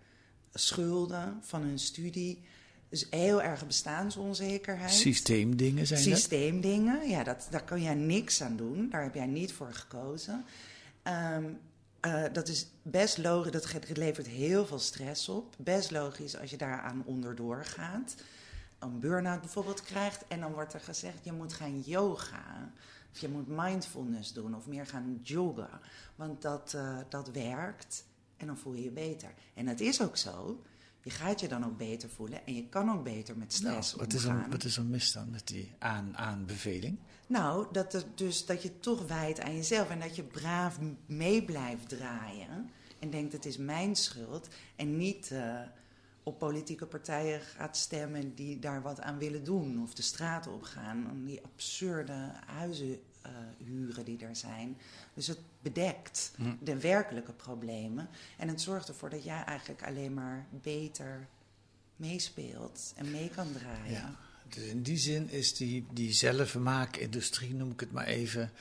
schulden 0.54 1.40
van 1.42 1.62
hun 1.62 1.80
studie. 1.80 2.44
Dus 2.90 3.08
heel 3.10 3.42
erg 3.42 3.68
bestaansonzekerheid. 3.68 4.92
Systeemdingen 4.92 5.88
zijn 5.88 6.00
Systeemdingen, 6.00 7.10
ja, 7.10 7.24
dat, 7.24 7.48
daar 7.50 7.64
kan 7.64 7.82
jij 7.82 7.96
niks 7.96 8.42
aan 8.42 8.56
doen. 8.56 8.90
Daar 8.90 9.04
heb 9.04 9.14
jij 9.14 9.26
niet 9.26 9.54
voor 9.54 9.74
gekozen. 9.74 10.46
Um, 11.04 11.60
uh, 12.06 12.24
dat 12.32 12.48
is 12.48 12.68
best 12.82 13.18
logisch, 13.18 13.52
dat 13.52 13.98
levert 13.98 14.28
heel 14.28 14.66
veel 14.66 14.80
stress 14.80 15.30
op. 15.30 15.56
Best 15.58 15.92
logisch 15.92 16.38
als 16.38 16.50
je 16.50 16.58
daaraan 16.58 17.04
onderdoor 17.06 17.66
gaat. 17.66 18.16
Een 18.80 19.00
burn-out 19.00 19.42
bijvoorbeeld 19.42 19.82
krijgt 19.82 20.24
en 20.28 20.40
dan 20.40 20.54
wordt 20.54 20.74
er 20.74 20.80
gezegd: 20.80 21.18
je 21.22 21.32
moet 21.32 21.54
gaan 21.54 21.82
yoga. 21.82 22.72
Of 23.14 23.20
je 23.20 23.30
moet 23.30 23.48
mindfulness 23.48 24.34
doen 24.34 24.56
of 24.56 24.68
meer 24.68 24.86
gaan 24.86 25.20
joggen. 25.24 25.70
Want 26.16 26.42
dat, 26.42 26.74
uh, 26.76 26.98
dat 27.10 27.32
werkt 27.32 28.06
en 28.38 28.48
dan 28.48 28.58
voel 28.58 28.74
je 28.74 28.84
je 28.84 28.92
beter. 28.92 29.34
En 29.54 29.66
dat 29.66 29.80
is 29.80 30.02
ook 30.02 30.18
zo. 30.18 30.64
Je 31.02 31.10
gaat 31.10 31.40
je 31.40 31.48
dan 31.48 31.66
ook 31.66 31.78
beter 31.78 32.10
voelen 32.10 32.46
en 32.46 32.56
je 32.56 32.70
kan 32.70 32.92
ook 32.92 33.04
beter 33.04 33.38
met 33.38 33.54
stress 33.54 33.96
nou, 33.96 34.06
wat 34.06 34.16
omgaan. 34.16 34.38
Is 34.38 34.44
er, 34.44 34.50
wat 34.52 34.64
is 34.64 34.78
er 34.78 34.86
mis 34.86 35.12
dan 35.12 35.30
met 35.30 35.48
die 35.48 35.72
aan, 35.80 36.18
aanbeveling? 36.18 37.00
Nou, 37.28 37.68
dat, 37.72 37.94
er 37.94 38.04
dus, 38.16 38.46
dat 38.46 38.64
je 38.64 38.80
toch 38.80 39.08
wijt 39.08 39.40
aan 39.40 39.56
jezelf 39.56 39.90
en 39.90 40.00
dat 40.00 40.16
je 40.16 40.24
braaf 40.24 40.80
mee 41.06 41.44
blijft 41.44 41.90
draaien. 41.90 42.70
En 43.00 43.10
denkt 43.10 43.34
het 43.34 43.46
is 43.46 43.58
mijn 43.58 43.96
schuld. 43.96 44.48
En 44.76 44.98
niet 44.98 45.30
uh, 45.32 45.60
op 46.24 46.40
politieke 46.40 46.86
partijen 46.86 47.42
gaat 47.42 47.78
stemmen 47.78 48.36
die 48.36 48.60
daar 48.60 48.82
wat 48.82 49.02
aan 49.02 49.18
willen 49.18 49.44
doen 49.44 49.82
of 49.84 49.94
de 49.94 50.02
straat 50.02 50.48
op 50.48 50.64
gaan. 50.64 51.10
Om 51.12 51.26
die 51.26 51.42
absurde 51.44 52.32
huizen 52.46 53.00
eh, 53.22 53.32
huren 53.58 54.06
die 54.06 54.26
er 54.26 54.36
zijn. 54.36 54.78
Dus 55.14 55.28
het 55.28 55.40
bedekt 55.62 56.32
de 56.60 56.80
werkelijke 56.80 57.34
problemen. 57.34 58.10
En 58.38 58.48
het 58.48 58.62
zorgt 58.62 58.88
ervoor 58.88 59.10
dat 59.10 59.24
jij 59.24 59.44
eigenlijk 59.44 59.84
alleen 59.84 60.14
maar 60.14 60.46
beter 60.62 61.28
meespeelt 61.96 62.94
en 62.96 63.12
mee 63.12 63.30
kan 63.30 63.52
draaien. 63.52 63.92
Ja. 63.92 64.16
Dus 64.48 64.64
in 64.64 64.82
die 64.82 64.98
zin 64.98 65.30
is 65.30 65.56
die, 65.56 65.86
die 65.92 66.14
zelfvermaakindustrie, 66.14 67.54
noem 67.54 67.72
ik 67.72 67.80
het 67.80 67.92
maar 67.92 68.06
even, 68.06 68.52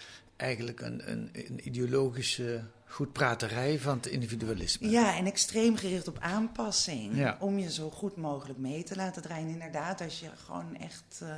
eigenlijk 0.43 0.81
een, 0.81 1.11
een, 1.11 1.31
een 1.33 1.67
ideologische 1.67 2.65
goedpraterij 2.87 3.79
van 3.79 3.97
het 3.97 4.07
individualisme. 4.07 4.91
Ja, 4.91 5.17
en 5.17 5.27
extreem 5.27 5.77
gericht 5.77 6.09
op 6.09 6.19
aanpassing. 6.19 7.17
Ja. 7.17 7.37
Om 7.41 7.59
je 7.59 7.73
zo 7.73 7.91
goed 7.91 8.17
mogelijk 8.17 8.59
mee 8.59 8.83
te 8.83 8.97
laten 8.97 9.23
draaien. 9.23 9.49
Inderdaad, 9.49 10.01
als 10.01 10.21
je 10.21 10.29
gewoon 10.45 10.77
echt 10.77 11.21
eh, 11.23 11.37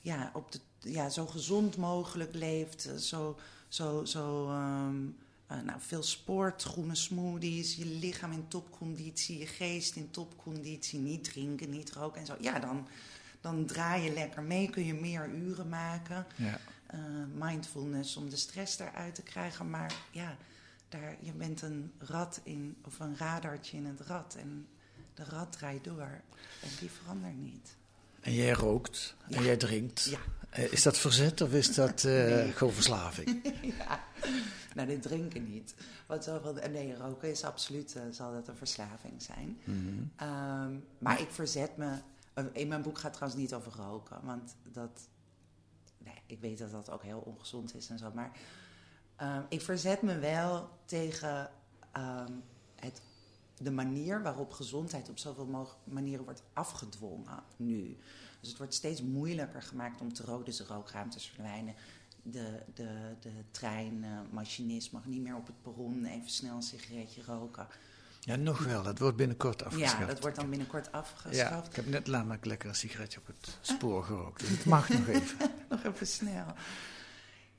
ja, 0.00 0.30
op 0.34 0.52
de, 0.52 0.60
ja, 0.78 1.08
zo 1.08 1.26
gezond 1.26 1.76
mogelijk 1.76 2.34
leeft. 2.34 2.86
eh, 2.86 2.96
Zo, 2.96 3.38
zo, 3.68 4.04
zo 4.04 4.48
ehm, 4.48 4.96
eh, 5.46 5.56
nou, 5.64 5.78
veel 5.80 6.02
sport, 6.02 6.62
groene 6.62 6.94
smoothies. 6.94 7.74
Je 7.76 7.86
lichaam 7.86 8.32
in 8.32 8.48
topconditie, 8.48 9.38
je 9.38 9.46
geest 9.46 9.96
in 9.96 10.10
topconditie. 10.10 10.98
Niet 10.98 11.24
drinken, 11.24 11.70
niet 11.70 11.92
roken 11.92 12.20
en 12.20 12.26
zo. 12.26 12.34
Ja, 12.40 12.58
dan, 12.58 12.88
dan 13.40 13.66
draai 13.66 14.02
je 14.02 14.12
lekker 14.12 14.42
mee. 14.42 14.70
Kun 14.70 14.84
je 14.86 14.94
meer 14.94 15.28
uren 15.30 15.68
maken. 15.68 16.26
Ja. 16.36 16.58
Eh, 16.88 16.98
mindfulness 17.34 18.16
om 18.16 18.30
de 18.30 18.36
stress 18.36 18.78
eruit 18.78 19.14
te 19.14 19.22
krijgen. 19.22 19.70
Maar 19.70 19.92
ja, 20.10 20.36
daar, 20.88 21.16
je 21.20 21.32
bent 21.32 21.62
een 21.62 21.92
rad 21.98 22.40
in, 22.42 22.76
of 22.84 22.98
een 22.98 23.16
radartje 23.16 23.76
in 23.76 23.86
het 23.86 24.00
rad. 24.00 24.34
En 24.34 24.68
de 25.14 25.24
rad 25.24 25.52
draait 25.52 25.84
door. 25.84 26.20
En 26.62 26.68
die 26.80 26.90
verandert 26.90 27.36
niet. 27.36 27.76
En 28.20 28.32
jij 28.34 28.52
rookt 28.52 29.14
en 29.30 29.42
jij 29.42 29.56
drinkt. 29.56 30.04
Ja. 30.04 30.18
Eh, 30.50 30.72
Is 30.72 30.82
dat 30.82 30.98
verzet 30.98 31.40
of 31.40 31.52
is 31.52 31.74
dat 31.74 32.04
eh, 32.04 32.12
Nee. 32.34 32.52
gewoon 32.52 32.72
verslaving? 32.72 33.54
ja. 33.78 34.04
Nou, 34.74 34.88
dit 34.88 35.02
drinken 35.02 35.50
niet. 35.50 35.74
Wat 36.06 36.24
zoveel, 36.24 36.52
nee, 36.70 36.94
roken 36.96 37.30
is 37.30 37.44
absoluut, 37.44 37.96
zal 38.10 38.32
dat 38.32 38.48
een 38.48 38.56
verslaving 38.56 39.22
zijn. 39.22 39.58
Mhm. 39.64 40.02
Ehm, 40.16 40.72
maar 40.98 41.20
ik 41.20 41.30
verzet 41.30 41.76
me. 41.76 41.90
In 42.52 42.68
mijn 42.68 42.82
boek 42.82 42.94
gaat 42.94 43.04
het 43.04 43.12
trouwens 43.12 43.40
niet 43.40 43.54
over 43.54 43.72
roken. 43.72 44.18
Want 44.22 44.54
dat. 44.72 45.08
Ik 46.26 46.40
weet 46.40 46.58
dat 46.58 46.70
dat 46.70 46.90
ook 46.90 47.02
heel 47.02 47.18
ongezond 47.18 47.74
is 47.74 47.88
en 47.88 47.98
zo. 47.98 48.10
Maar 48.14 48.32
ehm, 49.16 49.42
ik 49.48 49.60
verzet 49.60 50.02
me 50.02 50.18
wel 50.18 50.68
tegen 50.84 51.50
ehm, 51.92 52.32
het, 52.74 53.02
de 53.58 53.70
manier 53.70 54.22
waarop 54.22 54.52
gezondheid 54.52 55.08
op 55.08 55.18
zoveel 55.18 55.68
manieren 55.84 56.24
wordt 56.24 56.42
afgedwongen 56.52 57.42
nu. 57.56 57.96
Dus 58.40 58.48
het 58.48 58.58
wordt 58.58 58.74
steeds 58.74 59.02
moeilijker 59.02 59.62
gemaakt 59.62 60.00
om 60.00 60.12
te 60.12 60.22
roken. 60.22 60.44
Dus 60.44 60.56
de 60.56 60.64
rookruimtes 60.64 61.26
verdwijnen. 61.26 61.74
De, 62.22 62.62
de, 62.74 63.14
de 63.20 63.32
treinmachinist 63.50 64.92
mag 64.92 65.06
niet 65.06 65.22
meer 65.22 65.36
op 65.36 65.46
het 65.46 65.62
perron 65.62 66.04
even 66.04 66.30
snel 66.30 66.56
een 66.56 66.62
sigaretje 66.62 67.22
roken. 67.22 67.66
Ja, 68.20 68.36
nog 68.36 68.58
wel. 68.64 68.82
Dat 68.82 68.98
wordt 68.98 69.16
binnenkort 69.16 69.64
afgeschaft. 69.64 69.98
Ja, 69.98 70.06
dat 70.06 70.20
wordt 70.20 70.36
dan 70.36 70.50
binnenkort 70.50 70.86
Ja, 70.92 70.98
afgeschaft. 70.98 71.66
ik 71.68 71.76
heb 71.76 71.86
net 71.86 72.06
namelijk 72.06 72.44
lekker 72.44 72.68
een 72.68 72.74
sigaretje 72.74 73.18
op 73.20 73.26
het 73.26 73.58
spoor 73.60 74.04
gerookt. 74.04 74.40
Dus 74.40 74.48
het 74.48 74.64
mag 74.64 74.88
nog 74.88 75.06
even. 75.16 75.36
Nog 75.68 75.84
even 75.84 76.06
snel. 76.06 76.46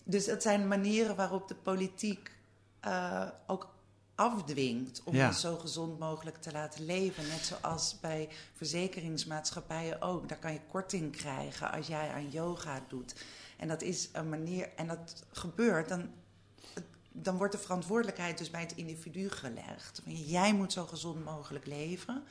Dus 0.03 0.25
het 0.25 0.41
zijn 0.41 0.67
manieren 0.67 1.15
waarop 1.15 1.47
de 1.47 1.55
politiek 1.55 2.31
eh, 2.79 3.27
ook 3.47 3.69
afdwingt 4.15 5.01
om 5.03 5.15
Ja. 5.15 5.27
je 5.27 5.33
zo 5.33 5.57
gezond 5.57 5.99
mogelijk 5.99 6.37
te 6.41 6.51
laten 6.51 6.85
leven. 6.85 7.27
Net 7.27 7.45
zoals 7.45 7.99
bij 7.99 8.29
verzekeringsmaatschappijen 8.53 10.01
ook. 10.01 10.29
Daar 10.29 10.37
kan 10.37 10.53
je 10.53 10.59
korting 10.71 11.11
krijgen 11.15 11.71
als 11.71 11.87
jij 11.87 12.09
aan 12.11 12.29
yoga 12.29 12.81
doet. 12.87 13.15
En 13.57 13.67
dat 13.67 13.81
is 13.81 14.09
een 14.13 14.29
manier, 14.29 14.69
en 14.75 14.87
dat 14.87 15.23
gebeurt, 15.31 15.89
dan, 15.89 16.09
dan 17.11 17.37
wordt 17.37 17.53
de 17.53 17.59
verantwoordelijkheid 17.59 18.37
dus 18.37 18.49
bij 18.49 18.61
het 18.61 18.75
individu 18.75 19.29
gelegd. 19.29 20.01
Jij 20.05 20.53
moet 20.53 20.73
zo 20.73 20.85
gezond 20.85 21.23
mogelijk 21.25 21.65
leven, 21.65 22.23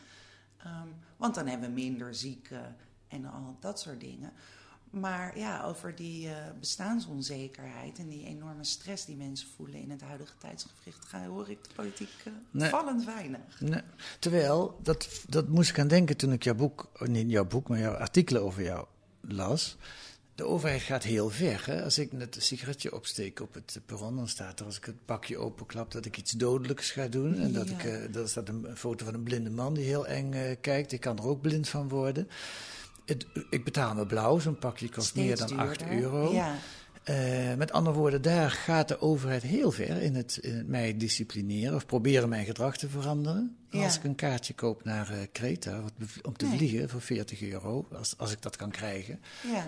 ehm, 0.59 0.89
want 1.17 1.35
dan 1.35 1.47
hebben 1.47 1.69
we 1.69 1.75
minder 1.75 2.15
zieken 2.15 2.77
en 3.09 3.25
al 3.25 3.57
dat 3.61 3.81
soort 3.81 4.01
dingen. 4.01 4.33
Maar 4.91 5.39
ja, 5.39 5.63
over 5.65 5.95
die 5.95 6.29
eh, 6.29 6.35
bestaansonzekerheid 6.61 7.99
en 7.99 8.09
die 8.09 8.27
enorme 8.27 8.65
stress 8.65 9.05
die 9.05 9.17
mensen 9.17 9.49
voelen 9.57 9.81
in 9.81 9.91
het 9.91 10.01
huidige 10.01 10.33
tijdsgevricht, 10.39 11.05
ga, 11.05 11.27
hoor 11.27 11.51
ik 11.51 11.65
de 11.65 11.75
politiek 11.75 12.09
eh, 12.25 12.33
Nee. 12.51 12.69
vallend 12.71 13.05
weinig. 13.05 13.61
Nee. 13.61 13.83
Terwijl, 14.19 14.79
dat, 14.83 15.23
dat 15.29 15.49
moest 15.49 15.71
ik 15.71 15.79
aan 15.79 15.89
denken 15.89 16.17
toen 16.17 16.33
ik 16.33 16.43
jouw 16.43 16.55
boek, 16.55 16.89
oh, 17.01 17.09
niet 17.09 17.31
jouw 17.31 17.45
boek, 17.45 17.69
maar 17.69 17.79
jouw 17.79 17.95
artikelen 17.95 18.43
over 18.43 18.63
jou 18.63 18.87
las. 19.21 19.77
De 20.39 20.47
overheid 20.47 20.83
gaat 20.83 21.03
heel 21.03 21.31
ver. 21.31 21.63
Hè? 21.67 21.83
Als 21.85 21.99
ik 21.99 22.13
net 22.13 22.37
een 22.37 22.43
sigaretje 22.43 22.95
opsteek 22.95 23.41
op 23.41 23.55
het 23.55 23.81
perron, 23.87 24.17
dan 24.17 24.29
staat 24.29 24.61
er 24.61 24.67
als 24.67 24.77
ik 24.77 24.85
het 24.85 25.07
bakje 25.07 25.39
openklap 25.39 25.91
dat 25.93 26.05
ik 26.05 26.17
iets 26.17 26.31
dodelijks 26.33 26.91
ga 26.91 27.07
doen. 27.09 27.39
En 27.41 27.53
dat 27.53 27.69
Ja. 27.69 27.75
ik, 27.75 27.85
eh 27.85 28.13
dat 28.13 28.29
staat 28.29 28.49
een, 28.49 28.67
foto 28.75 29.05
van 29.05 29.15
een 29.15 29.23
blinde 29.23 29.51
man 29.51 29.75
die 29.75 29.85
heel 29.85 30.07
eng 30.07 30.33
eh, 30.33 30.57
kijkt. 30.61 30.93
Ik 30.93 31.01
kan 31.01 31.19
er 31.19 31.27
ook 31.27 31.41
blind 31.41 31.69
van 31.69 31.89
worden. 31.89 32.29
Het, 33.05 33.27
ik 33.51 33.65
betaal 33.65 33.95
me 33.95 34.07
blauw, 34.07 34.39
zo'n 34.39 34.59
pakje 34.59 34.89
kost 34.89 35.15
meer 35.15 35.37
dan 35.37 35.59
8 35.59 35.79
duurder. 35.79 35.99
euro. 35.99 36.33
Ja. 36.33 36.55
Eh, 37.09 37.55
met 37.55 37.73
andere 37.73 37.97
woorden, 37.97 38.23
daar 38.23 38.51
gaat 38.51 38.89
de 38.89 39.01
overheid 39.01 39.43
heel 39.43 39.71
ver 39.71 40.03
in 40.03 40.15
het, 40.15 40.37
in 40.37 40.55
het 40.57 40.67
mij 40.67 40.97
disciplineren 40.97 41.75
of 41.75 41.87
proberen 41.87 42.29
mijn 42.29 42.45
gedrag 42.45 42.77
te 42.77 42.89
veranderen. 42.89 43.57
Ja. 43.71 43.85
Als 43.85 43.97
ik 43.97 44.05
een 44.05 44.15
kaartje 44.15 44.55
koop 44.55 44.85
naar 44.85 45.11
eh, 45.11 45.19
Kreta 45.33 45.83
om 46.23 46.37
te 46.37 46.47
Nee. 46.47 46.57
vliegen 46.57 46.89
voor 46.89 47.01
40 47.01 47.43
euro, 47.43 47.87
als, 47.93 48.15
als 48.19 48.33
ik 48.33 48.43
dat 48.43 48.57
kan 48.57 48.71
krijgen. 48.71 49.21
Ja. 49.53 49.67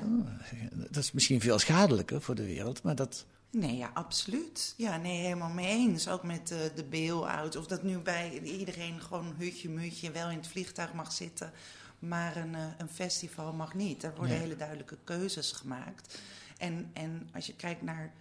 Dat 0.91 1.03
is 1.03 1.13
misschien 1.13 1.41
veel 1.41 1.59
schadelijker 1.59 2.23
voor 2.23 2.35
de 2.35 2.45
wereld, 2.45 2.83
maar 2.83 2.95
dat. 2.95 3.27
Nee, 3.51 3.77
ja, 3.77 3.91
absoluut. 3.95 4.75
Ja, 4.77 4.97
nee, 4.97 5.21
helemaal 5.21 5.51
mee 5.51 5.67
eens. 5.67 6.09
Ook 6.09 6.23
met 6.25 6.51
eh, 6.51 6.59
de 6.75 6.85
bail-out. 6.85 7.57
Of 7.57 7.67
dat 7.67 7.83
nu 7.83 7.99
bij 7.99 8.41
iedereen 8.43 9.01
gewoon 9.01 9.35
hutje-mutje 9.39 10.11
wel 10.11 10.31
in 10.31 10.37
het 10.37 10.49
vliegtuig 10.49 10.93
mag 10.93 11.13
zitten, 11.13 11.53
maar 11.99 12.37
een, 12.37 12.55
eh, 12.55 12.61
een 12.79 12.89
festival 12.89 13.53
mag 13.53 13.75
niet. 13.75 14.03
Er 14.03 14.13
worden 14.17 14.35
Nee. 14.35 14.43
hele 14.43 14.57
duidelijke 14.57 14.97
keuzes 15.05 15.53
gemaakt. 15.53 16.19
En, 16.61 16.91
en 16.93 17.29
als 17.35 17.47
je 17.47 17.55
kijkt 17.55 17.83
naar. 17.83 18.13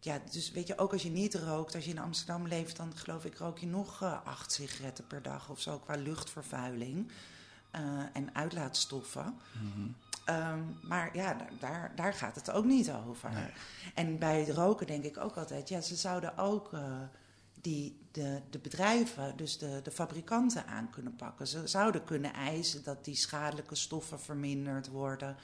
Ja, 0.00 0.20
dus 0.30 0.50
weet 0.50 0.66
je, 0.66 0.78
ook 0.78 0.92
als 0.92 1.02
je 1.02 1.10
niet 1.10 1.34
rookt, 1.34 1.74
als 1.74 1.84
je 1.84 1.90
in 1.90 1.98
Amsterdam 1.98 2.46
leeft, 2.46 2.76
dan 2.76 2.96
geloof 2.96 3.24
ik 3.24 3.36
rook 3.36 3.58
je 3.58 3.66
nog 3.66 4.02
eh, 4.02 4.26
acht 4.26 4.52
sigaretten 4.52 5.06
per 5.06 5.22
dag 5.22 5.50
of 5.50 5.60
zo 5.60 5.78
qua 5.78 5.96
luchtvervuiling 5.96 7.12
eh, 7.70 7.82
en 8.12 8.34
uitlaatstoffen. 8.34 9.34
Ehm, 10.24 10.60
maar 10.82 11.16
ja, 11.16 11.34
daar, 11.34 11.50
daar, 11.60 11.92
daar 11.94 12.14
gaat 12.14 12.34
het 12.34 12.50
ook 12.50 12.64
niet 12.64 12.90
over. 12.90 13.52
En 13.94 14.18
bij 14.18 14.40
het 14.40 14.48
roken 14.48 14.86
denk 14.86 15.04
ik 15.04 15.18
ook 15.18 15.36
altijd, 15.36 15.68
ja, 15.68 15.80
ze 15.80 15.96
zouden 15.96 16.38
ook 16.38 16.72
eh, 16.72 17.00
die, 17.60 18.00
de, 18.12 18.40
de 18.50 18.58
bedrijven, 18.58 19.36
dus 19.36 19.58
de, 19.58 19.80
de 19.82 19.90
fabrikanten 19.90 20.66
aan 20.66 20.90
kunnen 20.90 21.16
pakken. 21.16 21.46
Ze 21.46 21.66
zouden 21.66 22.04
kunnen 22.04 22.32
eisen 22.32 22.82
dat 22.84 23.04
die 23.04 23.14
schadelijke 23.14 23.74
stoffen 23.74 24.20
verminderd 24.20 24.88
worden. 24.88 25.36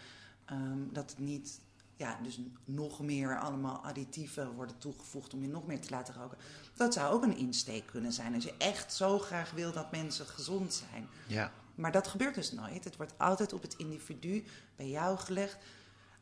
Ehm, 0.45 0.79
dat 0.93 1.11
het 1.11 1.19
niet, 1.19 1.61
ja, 1.99 2.19
dus 2.23 2.41
nog 2.65 3.01
meer 3.01 3.39
allemaal 3.41 3.77
additieven 3.77 4.53
worden 4.55 4.79
toegevoegd 4.79 5.35
om 5.35 5.43
je 5.43 5.49
nog 5.49 5.67
meer 5.67 5.81
te 5.81 5.91
laten 5.91 6.15
roken. 6.15 6.39
Dat 6.75 6.95
zou 6.95 7.15
ook 7.15 7.23
een 7.23 7.37
insteek 7.37 7.87
kunnen 7.87 8.13
zijn. 8.13 8.35
Als 8.35 8.45
je 8.45 8.55
echt 8.59 8.95
zo 8.95 9.19
graag 9.19 9.51
wil 9.51 9.73
dat 9.73 9.91
mensen 9.91 10.27
gezond 10.27 10.75
zijn. 10.75 11.09
Ja. 11.27 11.53
Maar 11.75 11.93
dat 11.93 12.09
gebeurt 12.09 12.35
dus 12.35 12.53
nooit. 12.53 12.85
Het 12.85 12.97
wordt 12.97 13.19
altijd 13.19 13.53
op 13.53 13.63
het 13.63 13.75
individu 13.77 14.45
bij 14.77 14.89
jou 14.89 15.19
gelegd. 15.19 15.59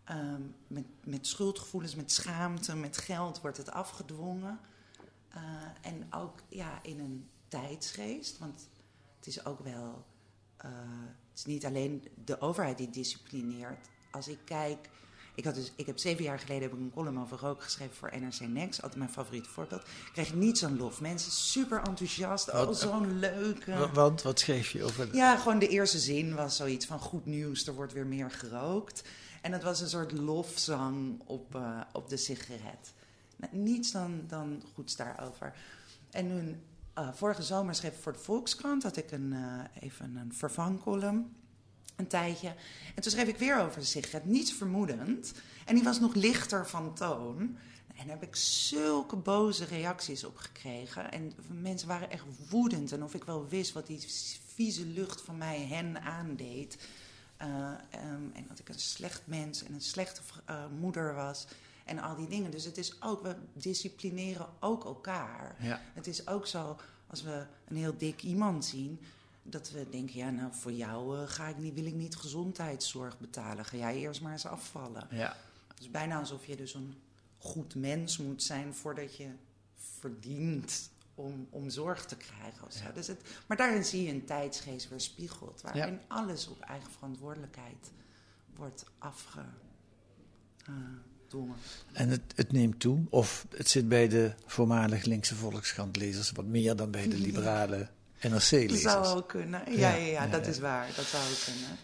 Ehm, 0.04 0.42
met, 0.66 0.84
met 1.04 1.26
schuldgevoelens, 1.26 1.94
met 1.94 2.12
schaamte, 2.12 2.76
met 2.76 2.96
geld 2.98 3.40
wordt 3.40 3.56
het 3.56 3.70
afgedwongen. 3.70 4.58
Eh, 5.28 5.40
en 5.80 6.06
ook 6.12 6.42
ja, 6.48 6.78
in 6.82 7.00
een 7.00 7.28
tijdsgeest. 7.48 8.38
Want 8.38 8.68
het 9.16 9.26
is 9.26 9.44
ook 9.44 9.60
wel. 9.60 10.04
eh, 10.56 10.70
het 11.30 11.38
is 11.38 11.44
niet 11.44 11.64
alleen 11.66 12.08
de 12.24 12.40
overheid 12.40 12.78
die 12.78 12.90
disciplineert. 12.90 13.88
Als 14.10 14.28
ik 14.28 14.38
kijk. 14.44 14.88
Ik, 15.36 15.44
had 15.44 15.54
dus, 15.54 15.72
ik 15.76 15.86
heb 15.86 15.98
zeven 15.98 16.24
jaar 16.24 16.38
geleden 16.38 16.62
heb 16.62 16.72
ik 16.72 16.78
een 16.78 16.90
column 16.94 17.20
over 17.20 17.38
rook 17.38 17.62
geschreven 17.62 17.94
voor 17.96 18.12
NRC 18.20 18.40
Next. 18.40 18.82
Altijd 18.82 18.98
mijn 19.00 19.12
favoriete 19.12 19.48
voorbeeld. 19.48 19.80
Ik 19.82 20.10
kreeg 20.12 20.34
niet 20.34 20.58
zo'n 20.58 20.76
lof. 20.76 21.00
Mensen 21.00 21.32
super 21.32 21.82
enthousiast. 21.82 22.52
Oh, 22.52 22.72
zo'n 22.72 23.18
leuke. 23.18 23.74
Wa- 23.78 23.92
Want, 23.92 24.22
wat 24.22 24.38
schreef 24.38 24.70
je 24.70 24.84
over. 24.84 25.14
Ja, 25.14 25.36
gewoon 25.36 25.58
de 25.58 25.68
eerste 25.68 25.98
zin 25.98 26.34
was 26.34 26.56
zoiets 26.56 26.86
van 26.86 26.98
goed 26.98 27.26
nieuws, 27.26 27.66
er 27.66 27.74
wordt 27.74 27.92
weer 27.92 28.06
meer 28.06 28.30
gerookt. 28.30 29.02
En 29.42 29.52
het 29.52 29.62
was 29.62 29.80
een 29.80 29.88
soort 29.88 30.12
lofzang 30.12 31.20
op, 31.26 31.54
eh, 31.54 31.80
op 31.92 32.08
de 32.08 32.16
sigaret. 32.16 32.92
Nou, 33.36 33.56
niets 33.56 33.92
dan, 33.92 34.24
dan 34.28 34.62
goeds 34.74 34.96
daarover. 34.96 35.52
En 36.10 36.28
toen, 36.28 36.62
eh, 36.94 37.08
vorige 37.12 37.42
zomer 37.42 37.74
schreef 37.74 37.94
ik 37.94 38.02
voor 38.02 38.12
de 38.12 38.18
Volkskrant, 38.18 38.82
had 38.82 38.96
ik 38.96 39.10
een, 39.10 39.32
eh, 39.32 39.82
even 39.88 40.16
een 40.16 40.32
vervangcolumn, 40.34 41.36
een 41.96 42.06
tijdje. 42.06 42.54
En 42.94 43.02
toen 43.02 43.12
schreef 43.12 43.28
ik 43.28 43.38
weer 43.38 43.60
over 43.60 43.80
de 43.80 43.86
sigaret, 43.86 44.24
niets 44.24 44.52
vermoedend. 44.52 45.32
En 45.64 45.74
die 45.74 45.84
was 45.84 46.00
nog 46.00 46.14
lichter 46.14 46.68
van 46.68 46.94
toon. 46.94 47.56
En 47.96 48.06
daar 48.06 48.18
heb 48.18 48.28
ik 48.28 48.36
zulke 48.36 49.16
boze 49.16 49.64
reacties 49.64 50.24
op 50.24 50.36
gekregen. 50.36 51.12
En 51.12 51.32
mensen 51.60 51.88
waren 51.88 52.10
echt 52.10 52.24
woedend. 52.48 52.92
En 52.92 53.02
of 53.02 53.14
ik 53.14 53.24
wel 53.24 53.48
wist 53.48 53.72
wat 53.72 53.86
die 53.86 54.04
vieze 54.54 54.86
lucht 54.86 55.20
van 55.20 55.38
mij 55.38 55.60
hen 55.60 56.00
aandeed. 56.02 56.78
Uh, 57.42 57.46
um, 58.12 58.30
en 58.34 58.44
dat 58.48 58.58
ik 58.58 58.68
een 58.68 58.78
slecht 58.78 59.22
mens 59.24 59.64
en 59.64 59.74
een 59.74 59.80
slechte 59.80 60.20
uh, 60.50 60.64
moeder 60.78 61.14
was. 61.14 61.46
En 61.84 61.98
al 61.98 62.16
die 62.16 62.28
dingen. 62.28 62.50
Dus 62.50 62.64
het 62.64 62.78
is 62.78 63.02
ook, 63.02 63.22
we 63.22 63.36
disciplineren 63.52 64.46
ook 64.60 64.84
elkaar. 64.84 65.56
Ja. 65.60 65.80
Het 65.94 66.06
is 66.06 66.26
ook 66.26 66.46
zo, 66.46 66.76
als 67.06 67.22
we 67.22 67.46
een 67.68 67.76
heel 67.76 67.96
dik 67.96 68.22
iemand 68.22 68.64
zien, 68.64 69.00
dat 69.50 69.70
we 69.70 69.86
denken, 69.90 70.16
ja, 70.16 70.30
nou 70.30 70.52
voor 70.54 70.72
jou 70.72 71.20
uh, 71.20 71.28
ga 71.28 71.48
ik 71.48 71.58
niet, 71.58 71.74
wil 71.74 71.86
ik 71.86 71.94
niet 71.94 72.16
gezondheidszorg 72.16 73.18
betalen. 73.18 73.64
Ga 73.64 73.76
jij 73.76 73.96
eerst 73.96 74.20
maar 74.20 74.32
eens 74.32 74.46
afvallen. 74.46 75.06
Ja. 75.10 75.36
Het 75.68 75.80
is 75.80 75.90
bijna 75.90 76.18
alsof 76.18 76.46
je 76.46 76.56
dus 76.56 76.74
een 76.74 76.94
goed 77.38 77.74
mens 77.74 78.18
moet 78.18 78.42
zijn 78.42 78.74
voordat 78.74 79.16
je 79.16 79.28
verdient 79.74 80.90
om, 81.14 81.46
om 81.50 81.70
zorg 81.70 82.04
te 82.06 82.16
krijgen. 82.16 82.68
Ja. 82.84 82.92
Dus 82.92 83.06
het, 83.06 83.20
maar 83.46 83.56
daarin 83.56 83.84
zie 83.84 84.02
je 84.02 84.10
een 84.12 84.24
tijdsgeest 84.24 84.88
weerspiegeld, 84.88 85.60
waarin 85.60 85.92
Ja. 85.92 85.98
alles 86.08 86.48
op 86.48 86.60
eigen 86.60 86.90
verantwoordelijkheid 86.90 87.90
wordt 88.54 88.84
afgedwongen. 88.98 89.54
En 91.92 92.08
het, 92.08 92.32
het 92.34 92.52
neemt 92.52 92.80
toe, 92.80 93.04
of 93.10 93.46
het 93.56 93.68
zit 93.68 93.88
bij 93.88 94.08
de 94.08 94.34
voormalig 94.46 95.04
linkse 95.04 95.34
Volkskrant-lezers 95.34 96.30
wat 96.30 96.44
meer 96.46 96.76
dan 96.76 96.90
bij 96.90 97.08
de 97.08 97.18
liberale 97.18 97.88
Dat 98.20 98.30
NRC-lezers. 98.30 98.80
zou 98.82 99.16
ook 99.16 99.28
kunnen. 99.28 99.62
Ja, 99.66 99.72
Ja, 99.78 99.94
ja, 99.94 100.04
ja, 100.04 100.10
ja, 100.12 100.26
dat 100.26 100.46
is 100.46 100.58
waar. 100.58 100.86
Dat 100.96 101.04
zou 101.04 101.22
kunnen. 101.44 101.76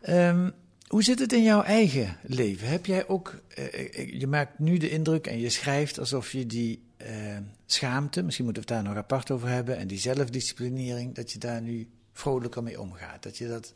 Ehm, 0.00 0.50
hoe 0.88 1.02
zit 1.02 1.18
het 1.18 1.32
in 1.32 1.42
jouw 1.42 1.62
eigen 1.62 2.16
leven? 2.22 2.68
Heb 2.68 2.86
jij 2.86 3.08
ook, 3.08 3.40
eh, 3.54 3.64
eh, 3.98 4.20
je 4.20 4.26
maakt 4.26 4.58
nu 4.58 4.76
de 4.78 4.90
indruk 4.90 5.26
en 5.26 5.38
je 5.40 5.50
schrijft 5.50 5.98
alsof 5.98 6.32
je 6.32 6.46
die 6.46 6.82
eh, 6.96 7.36
schaamte, 7.66 8.22
misschien 8.22 8.44
moeten 8.44 8.62
we 8.66 8.74
het 8.74 8.84
daar 8.84 8.92
nog 8.94 9.02
apart 9.02 9.30
over 9.30 9.48
hebben, 9.48 9.76
en 9.76 9.86
die 9.86 9.98
zelfdisciplinering, 9.98 11.14
dat 11.14 11.32
je 11.32 11.38
daar 11.38 11.60
nu 11.62 11.88
vrolijker 12.12 12.62
mee 12.62 12.80
omgaat. 12.80 13.22
Dat 13.22 13.36
je 13.38 13.48
dat, 13.48 13.72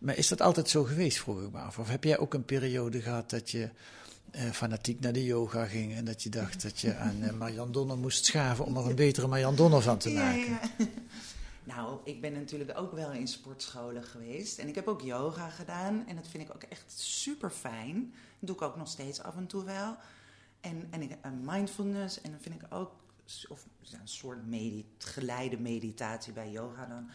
maar 0.00 0.16
is 0.16 0.28
dat 0.28 0.40
altijd 0.40 0.68
zo 0.68 0.84
geweest, 0.84 1.18
vroeg 1.18 1.42
ik 1.42 1.52
me 1.52 1.58
af? 1.58 1.78
Of 1.78 1.88
heb 1.88 2.04
jij 2.04 2.18
ook 2.18 2.34
een 2.34 2.44
periode 2.44 3.00
gehad 3.02 3.30
dat 3.30 3.50
je 3.50 3.68
eh, 4.30 4.50
fanatiek 4.50 5.00
naar 5.00 5.12
de 5.12 5.24
yoga 5.24 5.64
ging 5.64 5.94
en 5.94 6.04
dat 6.04 6.22
je 6.22 6.28
dacht 6.28 6.62
dat 6.62 6.80
je 6.80 6.94
aan 6.96 7.16
eh, 7.22 7.32
Marian 7.32 7.72
Donner 7.72 7.98
moest 7.98 8.24
schaven 8.24 8.64
om 8.64 8.76
er 8.76 8.86
een 8.86 8.94
betere 8.94 9.26
Marian 9.26 9.56
Donner 9.56 9.82
van 9.82 9.98
te 9.98 10.10
Ja, 10.10 10.24
maken? 10.24 10.58
ja. 10.78 10.86
Nou, 11.64 12.00
ik 12.04 12.20
ben 12.20 12.32
natuurlijk 12.32 12.78
ook 12.78 12.92
wel 12.92 13.12
in 13.12 13.28
sportscholen 13.28 14.04
geweest. 14.04 14.58
En 14.58 14.68
ik 14.68 14.74
heb 14.74 14.88
ook 14.88 15.00
yoga 15.00 15.48
gedaan. 15.48 16.06
En 16.06 16.16
dat 16.16 16.28
vind 16.28 16.48
ik 16.48 16.54
ook 16.54 16.62
echt 16.62 16.92
super 17.00 17.50
fijn. 17.50 18.14
Dat 18.38 18.48
doe 18.48 18.56
ik 18.56 18.62
ook 18.62 18.76
nog 18.76 18.88
steeds 18.88 19.22
af 19.22 19.36
en 19.36 19.46
toe 19.46 19.64
wel. 19.64 19.96
En, 20.60 20.86
en, 20.90 21.02
ik, 21.02 21.16
en 21.20 21.40
mindfulness. 21.44 22.20
En 22.20 22.30
dan 22.30 22.40
vind 22.40 22.62
ik 22.62 22.74
ook 22.74 22.92
of, 23.48 23.66
ja, 23.80 24.00
een 24.00 24.08
soort 24.08 24.38
geleide 24.98 25.58
meditatie 25.58 26.32
bij 26.32 26.50
yoga 26.50 26.86
dan. 26.86 27.10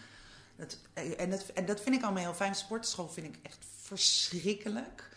Dat, 0.55 0.77
en, 0.93 1.29
dat, 1.29 1.45
en 1.45 1.65
dat 1.65 1.81
vind 1.81 1.95
ik 1.95 2.03
allemaal 2.03 2.23
heel 2.23 2.33
fijn. 2.33 2.55
Sportschool 2.55 3.09
vind 3.09 3.27
ik 3.27 3.39
echt 3.41 3.65
verschrikkelijk. 3.81 5.09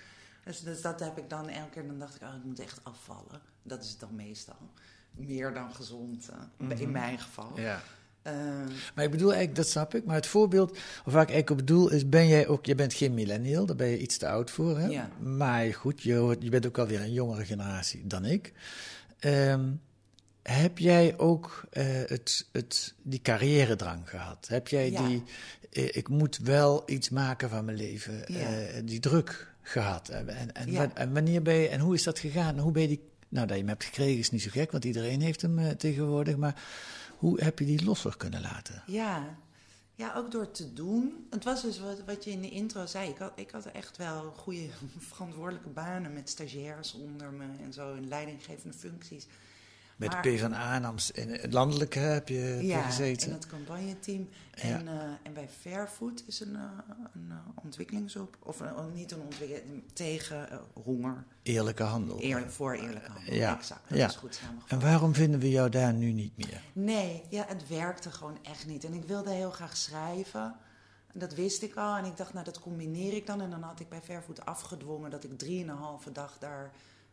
Dus, 0.44 0.60
dus 0.60 0.80
dat 0.80 1.00
heb 1.00 1.18
ik 1.18 1.30
dan 1.30 1.48
elke 1.48 1.70
keer. 1.70 1.86
Dan 1.86 1.98
dacht 1.98 2.14
ik, 2.14 2.22
oh, 2.22 2.34
ik 2.34 2.44
moet 2.44 2.60
echt 2.60 2.84
afvallen. 2.84 3.40
Dat 3.62 3.82
is 3.82 3.90
het 3.90 4.00
dan 4.00 4.14
meestal. 4.14 4.70
Meer 5.10 5.54
dan 5.54 5.74
gezond, 5.74 6.28
eh, 6.28 6.80
in 6.80 6.90
mijn 6.90 7.18
geval. 7.18 7.58
Ja. 7.58 7.82
Ehm, 8.22 8.68
Maar 8.94 9.04
ik 9.04 9.10
bedoel 9.10 9.28
eigenlijk, 9.28 9.56
dat 9.56 9.68
snap 9.68 9.94
ik. 9.94 10.04
Maar 10.04 10.14
het 10.16 10.26
voorbeeld, 10.26 10.70
of 11.04 11.12
waar 11.12 11.22
ik 11.22 11.30
eigenlijk 11.30 11.50
op 11.50 11.56
bedoel, 11.56 11.90
is: 11.90 12.08
ben 12.08 12.28
jij 12.28 12.48
ook, 12.48 12.66
je 12.66 12.74
bent 12.74 12.94
geen 12.94 13.14
millennial, 13.14 13.66
daar 13.66 13.76
ben 13.76 13.88
je 13.88 13.98
iets 13.98 14.16
te 14.16 14.28
oud 14.28 14.50
voor. 14.50 14.78
Hè? 14.78 14.86
Ja. 14.86 15.10
Maar 15.20 15.74
goed, 15.74 16.02
je, 16.02 16.36
je 16.40 16.50
bent 16.50 16.66
ook 16.66 16.78
alweer 16.78 17.00
een 17.00 17.12
jongere 17.12 17.44
generatie 17.44 18.06
dan 18.06 18.24
ik. 18.24 18.52
Ehm, 19.18 19.68
heb 20.42 20.78
jij 20.78 21.18
ook 21.18 21.64
eh, 21.70 21.84
het, 22.06 22.46
het, 22.52 22.94
die 23.02 23.20
carrière-drang 23.22 24.08
gehad? 24.10 24.48
Heb 24.48 24.68
jij 24.68 24.90
Ja. 24.90 25.06
die, 25.06 25.22
eh, 25.72 25.96
ik 25.96 26.08
moet 26.08 26.38
wel 26.42 26.82
iets 26.86 27.08
maken 27.08 27.50
van 27.50 27.64
mijn 27.64 27.76
leven, 27.76 28.24
Ja. 28.26 28.38
eh, 28.38 28.82
die 28.84 29.00
druk 29.00 29.52
gehad? 29.62 30.08
En, 30.08 30.54
en, 30.54 30.72
Ja. 30.72 30.90
wanneer 31.12 31.42
ben 31.42 31.54
je, 31.54 31.68
en 31.68 31.80
hoe 31.80 31.94
is 31.94 32.02
dat 32.02 32.18
gegaan? 32.18 32.58
Hoe 32.58 32.72
ben 32.72 32.82
je 32.82 32.88
die, 32.88 33.00
nou, 33.28 33.46
dat 33.46 33.54
je 33.56 33.62
hem 33.62 33.70
hebt 33.72 33.84
gekregen 33.84 34.18
is 34.18 34.30
niet 34.30 34.42
zo 34.42 34.50
gek, 34.52 34.70
want 34.72 34.84
iedereen 34.84 35.20
heeft 35.20 35.42
hem 35.42 35.58
eh, 35.58 35.68
tegenwoordig. 35.70 36.36
Maar 36.36 36.62
hoe 37.20 37.42
heb 37.42 37.58
je 37.58 37.64
die 37.64 37.84
losser 37.84 38.16
kunnen 38.16 38.40
laten? 38.40 38.82
Ja. 38.86 39.38
ja, 39.94 40.14
ook 40.14 40.30
door 40.30 40.50
te 40.50 40.72
doen. 40.72 41.26
Het 41.30 41.44
was 41.44 41.62
dus 41.62 41.80
wat, 41.80 42.04
wat 42.06 42.24
je 42.24 42.30
in 42.30 42.40
de 42.40 42.50
intro 42.50 42.86
zei. 42.86 43.10
Ik 43.10 43.18
had, 43.18 43.32
ik 43.34 43.50
had 43.50 43.66
echt 43.66 43.96
wel 43.96 44.32
goede 44.36 44.68
verantwoordelijke 45.12 45.68
banen 45.68 46.12
met 46.12 46.28
stagiairs 46.28 46.94
onder 46.94 47.32
me 47.32 47.46
en 47.62 47.72
zo 47.72 47.94
in 47.94 48.08
leidinggevende 48.08 48.76
functies. 48.76 49.26
Met 50.00 50.10
Maar- 50.12 50.20
PvdA 50.20 50.74
en 50.74 50.84
Amst- 50.84 51.10
in 51.10 51.30
het 51.30 51.52
landelijke 51.52 51.98
heb 51.98 52.28
je, 52.28 52.58
ja, 52.62 52.82
gezeten. 52.82 53.26
in 53.28 53.32
het 53.32 53.46
campagneteam. 53.46 54.28
En, 54.54 54.88
eh, 54.88 54.94
en 55.22 55.32
bij 55.34 55.48
Fairfood 55.60 56.22
is 56.26 56.40
een, 56.40 56.56
eh, 56.56 56.62
een 57.14 57.26
eh, 57.30 57.36
ontwikkelingsop, 57.64 58.36
of 58.42 58.60
eh, 58.60 58.72
niet 58.94 59.10
een 59.12 59.20
ontwikkeling, 59.20 59.82
tegen 59.92 60.48
honger. 60.72 61.24
Eerlijke 61.42 61.82
handel. 61.82 62.22
Eer, 62.22 62.50
voor 62.50 62.72
eerlijke 62.74 63.10
handel. 63.10 63.34
Ja, 63.34 63.56
Exact, 63.56 63.88
dat 63.88 63.98
ja. 63.98 64.06
is 64.06 64.16
goed 64.16 64.34
samengevat. 64.34 64.70
En 64.70 64.80
waarom 64.80 65.14
vinden 65.14 65.40
we 65.40 65.50
jou 65.50 65.68
daar 65.70 65.92
nu 65.92 66.12
niet 66.12 66.36
meer? 66.36 66.60
Nee, 66.72 67.22
ja, 67.28 67.44
het 67.48 67.68
werkte 67.68 68.10
gewoon 68.10 68.38
echt 68.42 68.66
niet. 68.66 68.84
En 68.84 68.92
ik 68.94 69.04
wilde 69.04 69.30
heel 69.30 69.50
graag 69.50 69.76
schrijven. 69.76 70.54
En 71.12 71.18
Dat 71.20 71.34
wist 71.34 71.62
ik 71.62 71.74
al. 71.76 71.96
En 71.96 72.04
ik 72.04 72.16
dacht, 72.16 72.32
nou, 72.32 72.44
dat 72.44 72.60
combineer 72.60 73.12
ik 73.12 73.26
dan. 73.26 73.40
En 73.40 73.50
dan 73.50 73.62
had 73.62 73.80
ik 73.80 73.88
bij 73.88 74.02
Vervoet 74.02 74.44
afgedwongen 74.46 75.10
dat 75.10 75.24
ik 75.24 75.38
drieënhalve 75.38 76.12
dag 76.12 76.36
daar 76.38 76.70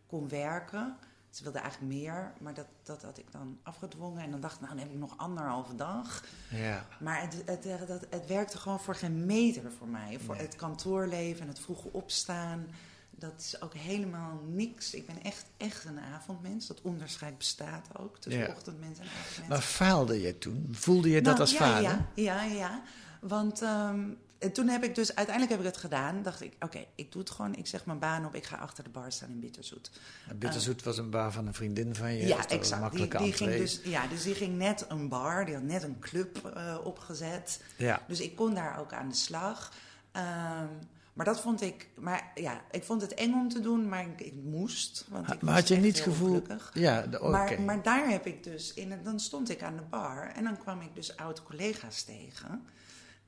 kon 0.07 0.29
werken. 0.29 0.95
Ze 1.37 1.43
wilden 1.43 1.61
eigenlijk 1.61 1.93
meer, 1.93 2.33
maar 2.39 2.53
dat, 2.53 2.65
dat 2.83 3.01
had 3.01 3.17
ik 3.17 3.31
dan 3.31 3.57
afgedwongen. 3.63 4.23
En 4.23 4.31
dan 4.31 4.39
dacht 4.39 4.53
ik, 4.55 4.59
nou, 4.61 4.73
dan 4.73 4.83
heb 4.83 4.93
ik 4.93 4.99
nog 4.99 5.17
anderhalve 5.17 5.75
dag. 5.75 6.23
Ja. 6.49 6.87
Maar 6.99 7.21
het, 7.21 7.35
het, 7.45 7.63
het, 7.63 8.05
het, 8.09 8.27
werkte 8.27 8.57
gewoon 8.57 8.79
voor 8.79 8.95
geen 8.95 9.25
meter 9.25 9.71
voor 9.71 9.87
mij. 9.87 10.19
Voor 10.25 10.35
Nee. 10.35 10.45
het 10.45 10.55
kantoorleven 10.55 11.41
en 11.41 11.47
het 11.47 11.59
vroege 11.59 11.89
opstaan. 11.93 12.67
Dat 13.11 13.33
is 13.37 13.61
ook 13.61 13.73
helemaal 13.73 14.41
niks. 14.47 14.93
Ik 14.93 15.05
ben 15.05 15.23
echt, 15.23 15.45
echt 15.57 15.85
een 15.85 15.99
avondmens. 15.99 16.67
Dat 16.67 16.81
onderscheid 16.81 17.37
bestaat 17.37 17.87
ook 17.97 18.17
tussen 18.17 18.41
Ja. 18.41 18.47
ochtendmens 18.49 18.99
en 18.99 19.05
avondmens. 19.05 19.47
Maar 19.49 19.61
faalde 19.61 20.21
je 20.21 20.37
toen? 20.37 20.67
Voelde 20.71 21.09
je 21.09 21.21
dat 21.21 21.23
Nou, 21.37 21.39
als 21.39 21.51
ja, 21.51 21.57
falen? 21.57 22.07
Ja, 22.15 22.43
ja, 22.43 22.43
ja. 22.43 22.81
Want 23.21 23.61
ehm, 23.61 24.09
en 24.39 24.51
toen 24.51 24.67
heb 24.67 24.83
ik 24.83 24.95
dus, 24.95 25.15
uiteindelijk 25.15 25.55
heb 25.57 25.65
ik 25.65 25.73
het 25.73 25.81
gedaan. 25.83 26.23
Dacht 26.23 26.41
ik, 26.41 26.53
oké, 26.59 26.85
ik 26.95 27.11
doe 27.11 27.21
het 27.21 27.29
gewoon. 27.29 27.55
Ik 27.55 27.67
zeg 27.67 27.85
mijn 27.85 27.99
baan 27.99 28.25
op. 28.25 28.35
Ik 28.35 28.45
ga 28.45 28.55
achter 28.55 28.83
de 28.83 28.89
bar 28.89 29.11
staan 29.11 29.29
in 29.29 29.39
Bitterzoet. 29.39 29.91
Bitterzoet 30.35 30.83
was 30.83 30.97
een 30.97 31.09
bar 31.09 31.31
van 31.31 31.47
een 31.47 31.53
vriendin 31.53 31.95
van 31.95 32.13
je. 32.13 32.27
Ja, 32.27 32.47
exact. 32.47 32.95
Die, 32.95 33.07
die 33.17 33.33
ging 33.33 33.51
dus, 33.51 33.81
ja, 33.83 34.07
dus 34.07 34.23
die 34.23 34.35
ging 34.35 34.57
net 34.57 34.85
een 34.87 35.09
bar. 35.09 35.45
Die 35.45 35.53
had 35.53 35.63
net 35.63 35.83
een 35.83 35.99
club 35.99 36.45
eh, 36.45 36.77
opgezet. 36.83 37.61
Ja. 37.77 38.01
Dus 38.07 38.19
ik 38.19 38.35
kon 38.35 38.53
daar 38.53 38.79
ook 38.79 38.93
aan 38.93 39.09
de 39.09 39.15
slag. 39.15 39.73
Ehm, 40.11 40.67
maar 41.13 41.25
dat 41.25 41.41
vond 41.41 41.61
ik, 41.61 41.87
maar 41.95 42.31
ja, 42.35 42.61
ik 42.71 42.83
vond 42.83 43.01
het 43.01 43.13
eng 43.13 43.33
om 43.33 43.49
te 43.49 43.59
doen, 43.59 43.89
maar 43.89 44.01
ik, 44.01 44.21
ik 44.21 44.33
moest. 44.43 45.05
Want 45.09 45.33
ik 45.33 45.41
maar 45.41 45.53
had 45.53 45.67
je 45.67 45.75
niet 45.75 46.01
gevoel... 46.01 46.27
ongelukkig. 46.27 46.71
Ja, 46.73 47.01
de- 47.01 47.19
oké. 47.21 47.29
Maar, 47.29 47.61
maar 47.61 47.83
daar 47.83 48.09
heb 48.09 48.25
ik 48.25 48.43
dus, 48.43 48.73
in, 48.73 48.93
dan 49.03 49.19
stond 49.19 49.49
ik 49.49 49.63
aan 49.63 49.75
de 49.75 49.83
bar 49.89 50.31
en 50.35 50.43
dan 50.43 50.57
kwam 50.57 50.81
ik 50.81 50.95
dus 50.95 51.17
oude 51.17 51.43
collega's 51.43 52.03
tegen. 52.03 52.65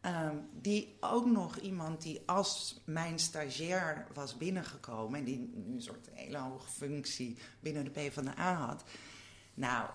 Ehm, 0.01 0.35
die 0.61 0.97
ook 0.99 1.25
nog 1.25 1.57
iemand 1.57 2.01
die 2.01 2.21
als 2.25 2.81
mijn 2.85 3.19
stagiair 3.19 4.07
was 4.13 4.37
binnengekomen 4.37 5.19
en 5.19 5.25
die 5.25 5.53
een 5.55 5.81
soort 5.81 6.09
hele 6.13 6.37
hoge 6.37 6.69
functie 6.69 7.37
binnen 7.59 7.83
de 7.83 7.89
PvdA 7.89 8.53
had. 8.53 8.83
Nou, 9.53 9.89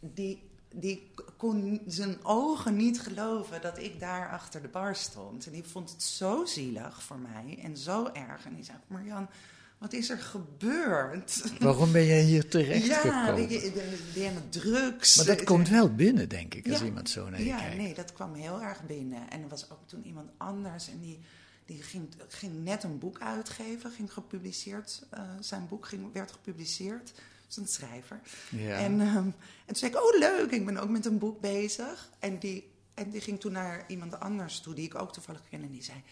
die, 0.00 0.50
die 0.74 1.10
kon 1.36 1.82
zijn 1.86 2.24
ogen 2.24 2.76
niet 2.76 3.00
geloven 3.00 3.60
dat 3.60 3.78
ik 3.78 4.00
daar 4.00 4.30
achter 4.30 4.62
de 4.62 4.68
bar 4.68 4.96
stond. 4.96 5.46
En 5.46 5.52
die 5.52 5.64
vond 5.64 5.90
het 5.90 6.02
zo 6.02 6.44
zielig 6.44 7.02
voor 7.02 7.18
mij 7.18 7.58
en 7.62 7.76
zo 7.76 8.06
erg. 8.12 8.44
En 8.44 8.54
die 8.54 8.64
zei, 8.64 8.78
Marjan, 8.86 9.28
wat 9.78 9.92
is 9.92 10.10
er 10.10 10.18
gebeurd? 10.18 11.44
Waarom 11.60 11.92
ben 11.92 12.04
jij 12.06 12.22
hier 12.22 12.48
terecht 12.48 12.86
Ja, 12.94 12.96
gekomen? 12.98 13.48
de, 13.48 13.58
de, 13.58 14.00
de 14.14 14.48
drugs. 14.48 15.16
Maar 15.16 15.26
dat 15.26 15.38
de- 15.38 15.44
komt 15.44 15.68
wel 15.68 15.94
binnen, 15.94 16.28
denk 16.28 16.54
ik, 16.54 16.68
als 16.68 16.78
Ja. 16.78 16.84
iemand 16.84 17.10
zo 17.10 17.28
naar 17.30 17.40
je 17.40 17.46
Ja, 17.46 17.58
kijkt. 17.58 17.76
nee, 17.76 17.94
dat 17.94 18.12
kwam 18.12 18.34
heel 18.34 18.62
erg 18.62 18.82
binnen. 18.86 19.30
En 19.30 19.42
er 19.42 19.48
was 19.48 19.70
ook 19.70 19.88
toen 19.88 20.04
iemand 20.06 20.30
anders 20.36 20.88
en 20.88 21.00
die, 21.00 21.18
die 21.66 21.82
ging, 21.82 22.08
ging 22.28 22.64
net 22.64 22.82
een 22.82 22.98
boek 22.98 23.20
uitgeven, 23.20 23.90
ging 23.90 24.12
gepubliceerd. 24.12 25.06
eh, 25.10 25.22
zijn 25.40 25.68
boek 25.68 25.86
ging, 25.86 26.12
werd 26.12 26.32
gepubliceerd. 26.32 27.06
Dat 27.14 27.50
is 27.50 27.56
een 27.56 27.68
schrijver. 27.68 28.20
Ja. 28.50 28.78
En, 28.78 29.00
ehm, 29.00 29.16
en 29.16 29.34
toen 29.66 29.76
zei 29.76 29.90
ik, 29.92 29.96
oh 29.98 30.18
leuk, 30.18 30.50
ik 30.50 30.64
ben 30.66 30.76
ook 30.76 30.88
met 30.88 31.06
een 31.06 31.18
boek 31.18 31.40
bezig. 31.40 32.10
En 32.18 32.38
die, 32.38 32.72
en 32.94 33.10
die 33.10 33.20
ging 33.20 33.40
toen 33.40 33.52
naar 33.52 33.84
iemand 33.86 34.20
anders 34.20 34.60
toe, 34.60 34.74
die 34.74 34.84
ik 34.84 34.94
ook 34.94 35.12
toevallig 35.12 35.40
ken. 35.50 35.62
En 35.62 35.70
die 35.70 35.82
zei, 35.82 36.02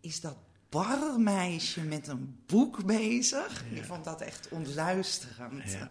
is 0.00 0.20
dat 0.20 0.36
barmeisje 0.68 1.80
met 1.80 2.08
een 2.08 2.38
boek 2.46 2.84
bezig? 2.84 3.64
Die 3.72 3.84
vond 3.84 4.04
dat 4.04 4.20
echt 4.20 4.48
ontluisterend. 4.48 5.70
Ja. 5.72 5.88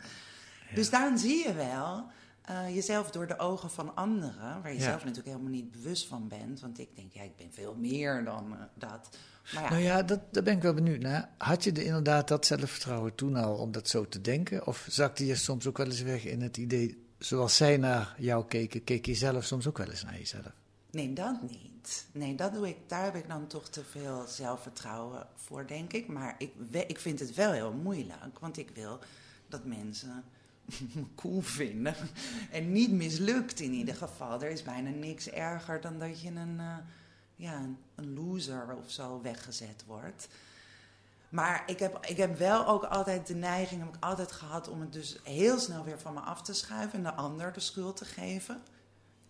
Dus 0.73 0.89
daarin 0.89 1.17
zie 1.17 1.47
je 1.47 1.53
wel 1.53 2.11
eh, 2.47 2.75
jezelf 2.75 3.11
door 3.11 3.27
de 3.27 3.39
ogen 3.39 3.69
van 3.69 3.95
anderen, 3.95 4.61
waar 4.61 4.73
je 4.73 4.79
zelf 4.79 4.99
natuurlijk 5.03 5.27
helemaal 5.27 5.51
niet 5.51 5.71
bewust 5.71 6.07
van 6.07 6.27
bent. 6.27 6.59
Want 6.59 6.79
ik 6.79 6.95
denk, 6.95 7.13
ja, 7.13 7.21
ik 7.21 7.35
ben 7.35 7.49
veel 7.51 7.75
meer 7.75 8.23
dan 8.23 8.53
eh, 8.53 8.59
dat. 8.73 9.09
Maar 9.53 9.63
ja, 9.63 9.69
Nou 9.69 9.81
ja, 9.81 10.03
dat, 10.03 10.19
daar 10.31 10.43
ben 10.43 10.55
ik 10.55 10.61
wel 10.61 10.73
benieuwd 10.73 11.01
naar. 11.01 11.29
Had 11.37 11.63
je 11.63 11.71
de, 11.71 11.83
inderdaad 11.83 12.27
dat 12.27 12.45
zelfvertrouwen 12.45 13.15
toen 13.15 13.35
al 13.35 13.55
om 13.55 13.71
dat 13.71 13.87
zo 13.87 14.07
te 14.07 14.21
denken? 14.21 14.67
Of 14.67 14.85
zakte 14.89 15.25
je 15.25 15.35
soms 15.35 15.67
ook 15.67 15.77
wel 15.77 15.85
eens 15.85 16.01
weg 16.01 16.25
in 16.25 16.41
het 16.41 16.57
idee, 16.57 17.05
zoals 17.19 17.55
zij 17.55 17.77
naar 17.77 18.15
jou 18.17 18.45
keken, 18.45 18.83
keek 18.83 19.05
je 19.05 19.15
zelf 19.15 19.45
soms 19.45 19.67
ook 19.67 19.77
wel 19.77 19.89
eens 19.89 20.03
naar 20.03 20.17
jezelf? 20.17 20.51
nee, 20.91 21.13
dat 21.13 21.41
niet. 21.41 21.76
Nee, 22.11 22.35
dat 22.35 22.53
doe 22.53 22.67
ik, 22.67 22.77
daar 22.87 23.03
heb 23.03 23.15
ik 23.15 23.27
dan 23.27 23.47
toch 23.47 23.69
te 23.69 23.83
veel 23.83 24.25
zelfvertrouwen 24.27 25.27
voor, 25.35 25.67
denk 25.67 25.93
ik. 25.93 26.07
Maar 26.07 26.35
ik, 26.37 26.53
ik 26.87 26.99
vind 26.99 27.19
het 27.19 27.33
wel 27.33 27.51
heel 27.51 27.73
moeilijk, 27.73 28.39
want 28.39 28.57
ik 28.57 28.69
wil 28.69 28.99
dat 29.47 29.65
mensen 29.65 30.23
me 30.95 31.05
cool 31.15 31.41
vinden. 31.41 31.95
En 32.51 32.71
niet 32.71 32.91
mislukt 32.91 33.59
in 33.59 33.73
ieder 33.73 33.95
geval. 33.95 34.41
Er 34.41 34.49
is 34.49 34.63
bijna 34.63 34.89
niks 34.89 35.29
erger 35.29 35.81
dan 35.81 35.99
dat 35.99 36.21
je 36.21 36.29
een, 36.29 36.59
eh, 36.59 36.77
ja, 37.35 37.65
een 37.95 38.13
loser 38.13 38.75
of 38.75 38.91
zo 38.91 39.21
weggezet 39.21 39.83
wordt. 39.85 40.27
Maar 41.29 41.63
ik 41.65 41.79
heb, 41.79 42.05
ik 42.05 42.17
heb 42.17 42.37
wel 42.37 42.67
ook 42.67 42.83
altijd 42.83 43.27
de 43.27 43.35
neiging, 43.35 43.83
heb 43.83 43.95
ik 43.95 44.03
altijd 44.03 44.31
gehad 44.31 44.67
om 44.67 44.81
het 44.81 44.93
dus 44.93 45.19
heel 45.23 45.59
snel 45.59 45.83
weer 45.83 45.99
van 45.99 46.13
me 46.13 46.19
af 46.19 46.41
te 46.41 46.53
schuiven 46.53 46.97
en 46.97 47.03
de 47.03 47.13
ander 47.13 47.53
de 47.53 47.59
schuld 47.59 47.97
te 47.97 48.05
geven. 48.05 48.61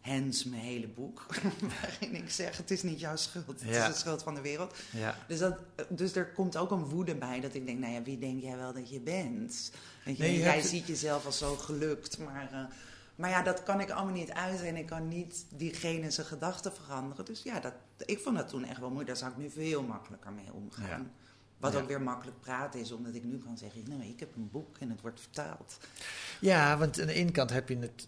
Hens 0.07 0.43
mijn 0.43 0.61
hele 0.61 0.87
boek, 0.87 1.25
waarin 1.81 2.15
ik 2.15 2.29
zeg: 2.29 2.57
het 2.57 2.71
is 2.71 2.83
niet 2.83 2.99
jouw 2.99 3.15
schuld, 3.15 3.45
het 3.47 3.61
Ja. 3.61 3.87
is 3.87 3.93
de 3.93 3.99
schuld 3.99 4.23
van 4.23 4.35
de 4.35 4.41
wereld. 4.41 4.75
Ja. 4.91 5.17
Dus, 5.27 5.39
dat, 5.39 5.57
dus 5.89 6.15
er 6.15 6.31
komt 6.31 6.57
ook 6.57 6.71
een 6.71 6.83
woede 6.85 7.15
bij 7.15 7.39
dat 7.39 7.53
ik 7.53 7.65
denk: 7.65 7.79
nou 7.79 7.93
ja, 7.93 8.01
wie 8.01 8.17
denk 8.19 8.41
jij 8.41 8.57
wel 8.57 8.73
dat 8.73 8.89
je 8.89 8.99
bent? 8.99 9.71
Weet 10.05 10.17
je, 10.17 10.23
Nee, 10.23 10.33
je 10.33 10.39
jij 10.39 10.53
hebt- 10.53 10.67
ziet 10.67 10.87
jezelf 10.87 11.25
als 11.25 11.37
zo 11.37 11.55
gelukt, 11.55 12.17
maar. 12.17 12.49
eh, 12.51 12.59
maar 13.15 13.29
ja, 13.29 13.41
dat 13.41 13.63
kan 13.63 13.79
ik 13.79 13.89
allemaal 13.91 14.13
niet 14.13 14.31
uiten 14.31 14.67
en 14.67 14.75
ik 14.75 14.85
kan 14.85 15.07
niet 15.07 15.45
diegene 15.55 16.11
zijn 16.11 16.27
gedachten 16.27 16.73
veranderen. 16.73 17.25
Dus 17.25 17.43
ja, 17.43 17.59
dat, 17.59 17.73
ik 18.05 18.19
vond 18.19 18.37
dat 18.37 18.47
toen 18.49 18.63
echt 18.65 18.79
wel 18.79 18.89
moeilijk. 18.91 19.07
Daar 19.07 19.17
zou 19.17 19.31
ik 19.31 19.37
nu 19.37 19.49
veel 19.63 19.83
makkelijker 19.83 20.31
mee 20.31 20.53
omgaan. 20.53 20.87
Ja. 21.01 21.05
Wat 21.57 21.73
Ja. 21.73 21.79
ook 21.79 21.87
weer 21.87 22.01
makkelijk 22.01 22.39
praten 22.39 22.79
is, 22.79 22.91
omdat 22.91 23.15
ik 23.15 23.23
nu 23.23 23.37
kan 23.37 23.57
zeggen: 23.57 23.83
nee, 23.87 24.09
ik 24.09 24.19
heb 24.19 24.35
een 24.35 24.49
boek 24.51 24.77
en 24.77 24.89
het 24.89 25.01
wordt 25.01 25.19
vertaald. 25.21 25.77
Ja, 26.39 26.77
want 26.77 26.99
aan 27.01 27.07
de 27.07 27.13
ene 27.13 27.31
kant 27.31 27.49
heb 27.49 27.69
je 27.69 27.77
het 27.77 28.07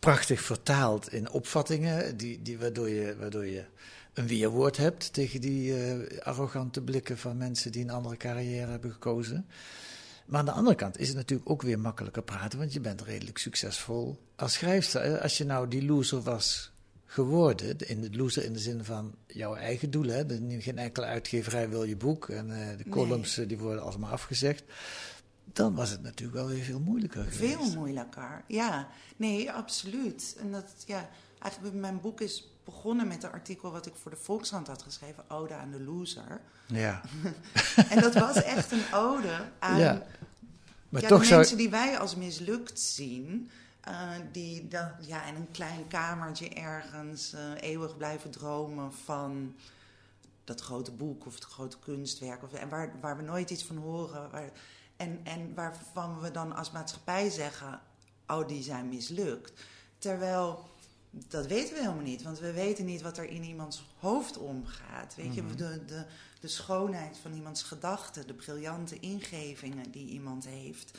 prachtig 0.00 0.40
vertaald 0.40 1.12
in 1.12 1.30
opvattingen, 1.30 2.16
die, 2.16 2.42
die, 2.42 2.58
waardoor, 2.58 2.88
je, 2.88 3.16
waardoor 3.18 3.46
je 3.46 3.64
een 4.14 4.26
weerwoord 4.26 4.76
hebt 4.76 5.12
tegen 5.12 5.40
die 5.40 5.74
eh, 5.84 6.18
arrogante 6.20 6.80
blikken 6.82 7.18
van 7.18 7.36
mensen 7.36 7.72
die 7.72 7.82
een 7.82 7.90
andere 7.90 8.16
carrière 8.16 8.70
hebben 8.70 8.92
gekozen. 8.92 9.46
Maar 10.26 10.38
aan 10.38 10.44
de 10.44 10.50
andere 10.52 10.76
kant 10.76 10.98
is 10.98 11.08
het 11.08 11.16
natuurlijk 11.16 11.50
ook 11.50 11.62
weer 11.62 11.78
makkelijker 11.78 12.22
praten, 12.22 12.58
want 12.58 12.72
je 12.72 12.80
bent 12.80 13.02
redelijk 13.02 13.38
succesvol 13.38 14.18
als 14.36 14.52
schrijfster. 14.52 15.00
Eh, 15.00 15.22
Als 15.22 15.38
je 15.38 15.44
nou 15.44 15.68
die 15.68 15.84
loser 15.84 16.20
was 16.20 16.72
geworden, 17.06 17.78
de- 17.78 17.86
in 17.86 18.00
de 18.00 18.16
loser 18.16 18.44
in 18.44 18.52
de 18.52 18.58
zin 18.58 18.84
van 18.84 19.14
jouw 19.26 19.54
eigen 19.54 19.90
doelen, 19.90 20.16
hè, 20.16 20.60
geen 20.60 20.78
enkele 20.78 21.06
uitgeverij 21.06 21.68
wil 21.68 21.84
je 21.84 21.96
boek 21.96 22.28
en 22.28 22.50
eh, 22.70 22.76
de 22.76 22.88
columns 22.90 23.34
die 23.46 23.58
worden 23.58 23.82
allemaal 23.82 24.10
afgezegd, 24.10 24.62
dan 25.52 25.74
was 25.74 25.90
het 25.90 26.02
natuurlijk 26.02 26.38
wel 26.38 26.46
weer 26.48 26.62
veel 26.64 26.80
moeilijker 26.80 27.22
geweest. 27.24 27.56
Veel 27.60 27.72
moeilijker, 27.74 28.44
ja. 28.46 28.88
Nee, 29.16 29.52
absoluut. 29.52 30.36
En 30.40 30.52
dat, 30.52 30.64
ja, 30.86 31.08
eigenlijk 31.38 31.74
mijn 31.74 32.00
boek 32.00 32.20
is 32.20 32.48
begonnen 32.64 33.08
met 33.08 33.22
een 33.22 33.32
artikel 33.32 33.72
wat 33.72 33.86
ik 33.86 33.94
voor 33.94 34.10
de 34.10 34.16
Volkskrant 34.16 34.66
had 34.66 34.82
geschreven, 34.82 35.30
Ode 35.30 35.54
aan 35.54 35.70
de 35.70 35.80
Loser. 35.80 36.40
Ja, 36.66 37.00
En 37.90 38.00
dat 38.00 38.14
was 38.14 38.42
echt 38.42 38.72
een 38.72 38.84
ode 38.92 39.40
aan 39.58 39.78
ja. 39.78 40.06
Maar 40.88 41.02
ja, 41.02 41.08
toch 41.08 41.20
de 41.20 41.26
zou 41.26 41.38
mensen 41.38 41.56
die 41.56 41.70
wij 41.70 41.98
als 41.98 42.16
mislukt 42.16 42.80
zien. 42.80 43.50
eh, 43.80 44.10
die 44.32 44.68
dan, 44.68 44.90
ja, 45.00 45.24
in 45.24 45.34
een 45.34 45.50
klein 45.50 45.88
kamertje 45.88 46.48
ergens 46.48 47.32
eh, 47.32 47.40
eeuwig 47.60 47.96
blijven 47.96 48.30
dromen 48.30 48.92
van 48.92 49.54
dat 50.44 50.60
grote 50.60 50.92
boek 50.92 51.26
of 51.26 51.34
het 51.34 51.44
grote 51.44 51.78
kunstwerk. 51.78 52.42
Of, 52.42 52.52
en 52.52 52.68
waar, 52.68 52.92
waar 53.00 53.16
we 53.16 53.22
nooit 53.22 53.50
iets 53.50 53.64
van 53.64 53.76
horen. 53.76 54.30
Waar, 54.30 54.50
en, 55.00 55.20
en 55.22 55.54
waarvan 55.54 56.20
we 56.20 56.30
dan 56.30 56.56
als 56.56 56.70
maatschappij 56.70 57.30
zeggen: 57.30 57.80
oh, 58.26 58.48
die 58.48 58.62
zijn 58.62 58.88
mislukt. 58.88 59.64
Terwijl. 59.98 60.68
Dat 61.12 61.46
weten 61.46 61.74
we 61.74 61.80
helemaal 61.80 62.02
niet, 62.02 62.22
want 62.22 62.38
we 62.38 62.52
weten 62.52 62.84
niet 62.84 63.02
wat 63.02 63.18
er 63.18 63.24
in 63.24 63.42
iemands 63.42 63.84
hoofd 63.98 64.38
omgaat. 64.38 65.14
Weet 65.14 65.34
je, 65.34 65.54
de, 65.54 65.84
de, 65.84 66.04
de 66.40 66.48
schoonheid 66.48 67.18
van 67.18 67.32
iemands 67.32 67.62
gedachten, 67.62 68.26
de 68.26 68.34
briljante 68.34 68.98
ingevingen 69.00 69.90
die 69.90 70.08
iemand 70.08 70.46
heeft, 70.46 70.98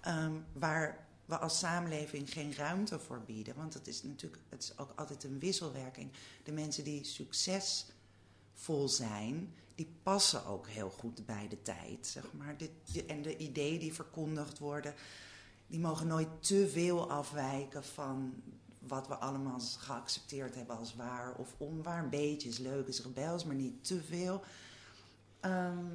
ehm, 0.00 0.32
waar 0.52 1.06
we 1.24 1.38
als 1.38 1.58
samenleving 1.58 2.32
geen 2.32 2.54
ruimte 2.54 2.98
voor 2.98 3.22
bieden. 3.26 3.54
Want 3.56 3.74
het 3.74 3.86
is 3.86 4.02
natuurlijk 4.02 4.42
het 4.48 4.62
is 4.62 4.78
ook 4.78 4.92
altijd 4.96 5.24
een 5.24 5.38
wisselwerking. 5.38 6.10
De 6.44 6.52
mensen 6.52 6.84
die 6.84 7.04
succesvol 7.04 8.88
zijn, 8.88 9.54
die 9.74 9.94
passen 10.02 10.46
ook 10.46 10.68
heel 10.68 10.90
goed 10.90 11.26
bij 11.26 11.48
de 11.48 11.62
tijd. 11.62 12.06
Zeg 12.06 12.32
maar. 12.32 12.56
En 13.06 13.22
de 13.22 13.36
ideeën 13.36 13.78
die 13.78 13.94
verkondigd 13.94 14.58
worden, 14.58 14.94
die 15.66 15.80
mogen 15.80 16.06
nooit 16.06 16.28
te 16.40 16.68
veel 16.68 17.10
afwijken 17.10 17.84
van 17.84 18.42
wat 18.78 19.08
we 19.08 19.14
allemaal 19.14 19.60
geaccepteerd 19.60 20.54
hebben 20.54 20.76
als 20.76 20.94
waar 20.94 21.34
of 21.34 21.54
onwaar. 21.58 22.02
Een 22.02 22.10
beetje 22.10 22.48
is 22.48 22.58
leuk, 22.58 22.86
is 22.86 23.02
rebels, 23.02 23.44
maar 23.44 23.54
niet 23.54 23.84
te 23.84 24.02
veel. 24.02 24.42
Ehm, 25.40 25.86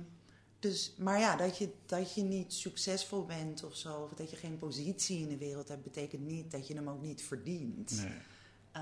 dus, 0.59 0.93
maar 0.97 1.19
ja, 1.19 1.35
dat 1.35 1.57
je, 1.57 1.73
dat 1.85 2.13
je 2.13 2.23
niet 2.23 2.53
succesvol 2.53 3.25
bent 3.25 3.63
of 3.63 3.75
zo, 3.75 4.01
of 4.01 4.13
dat 4.13 4.29
je 4.29 4.35
geen 4.35 4.57
positie 4.57 5.19
in 5.19 5.27
de 5.27 5.37
wereld 5.37 5.67
hebt, 5.67 5.83
betekent 5.83 6.25
niet 6.25 6.51
dat 6.51 6.67
je 6.67 6.73
hem 6.73 6.89
ook 6.89 7.01
niet 7.01 7.21
verdient. 7.21 8.05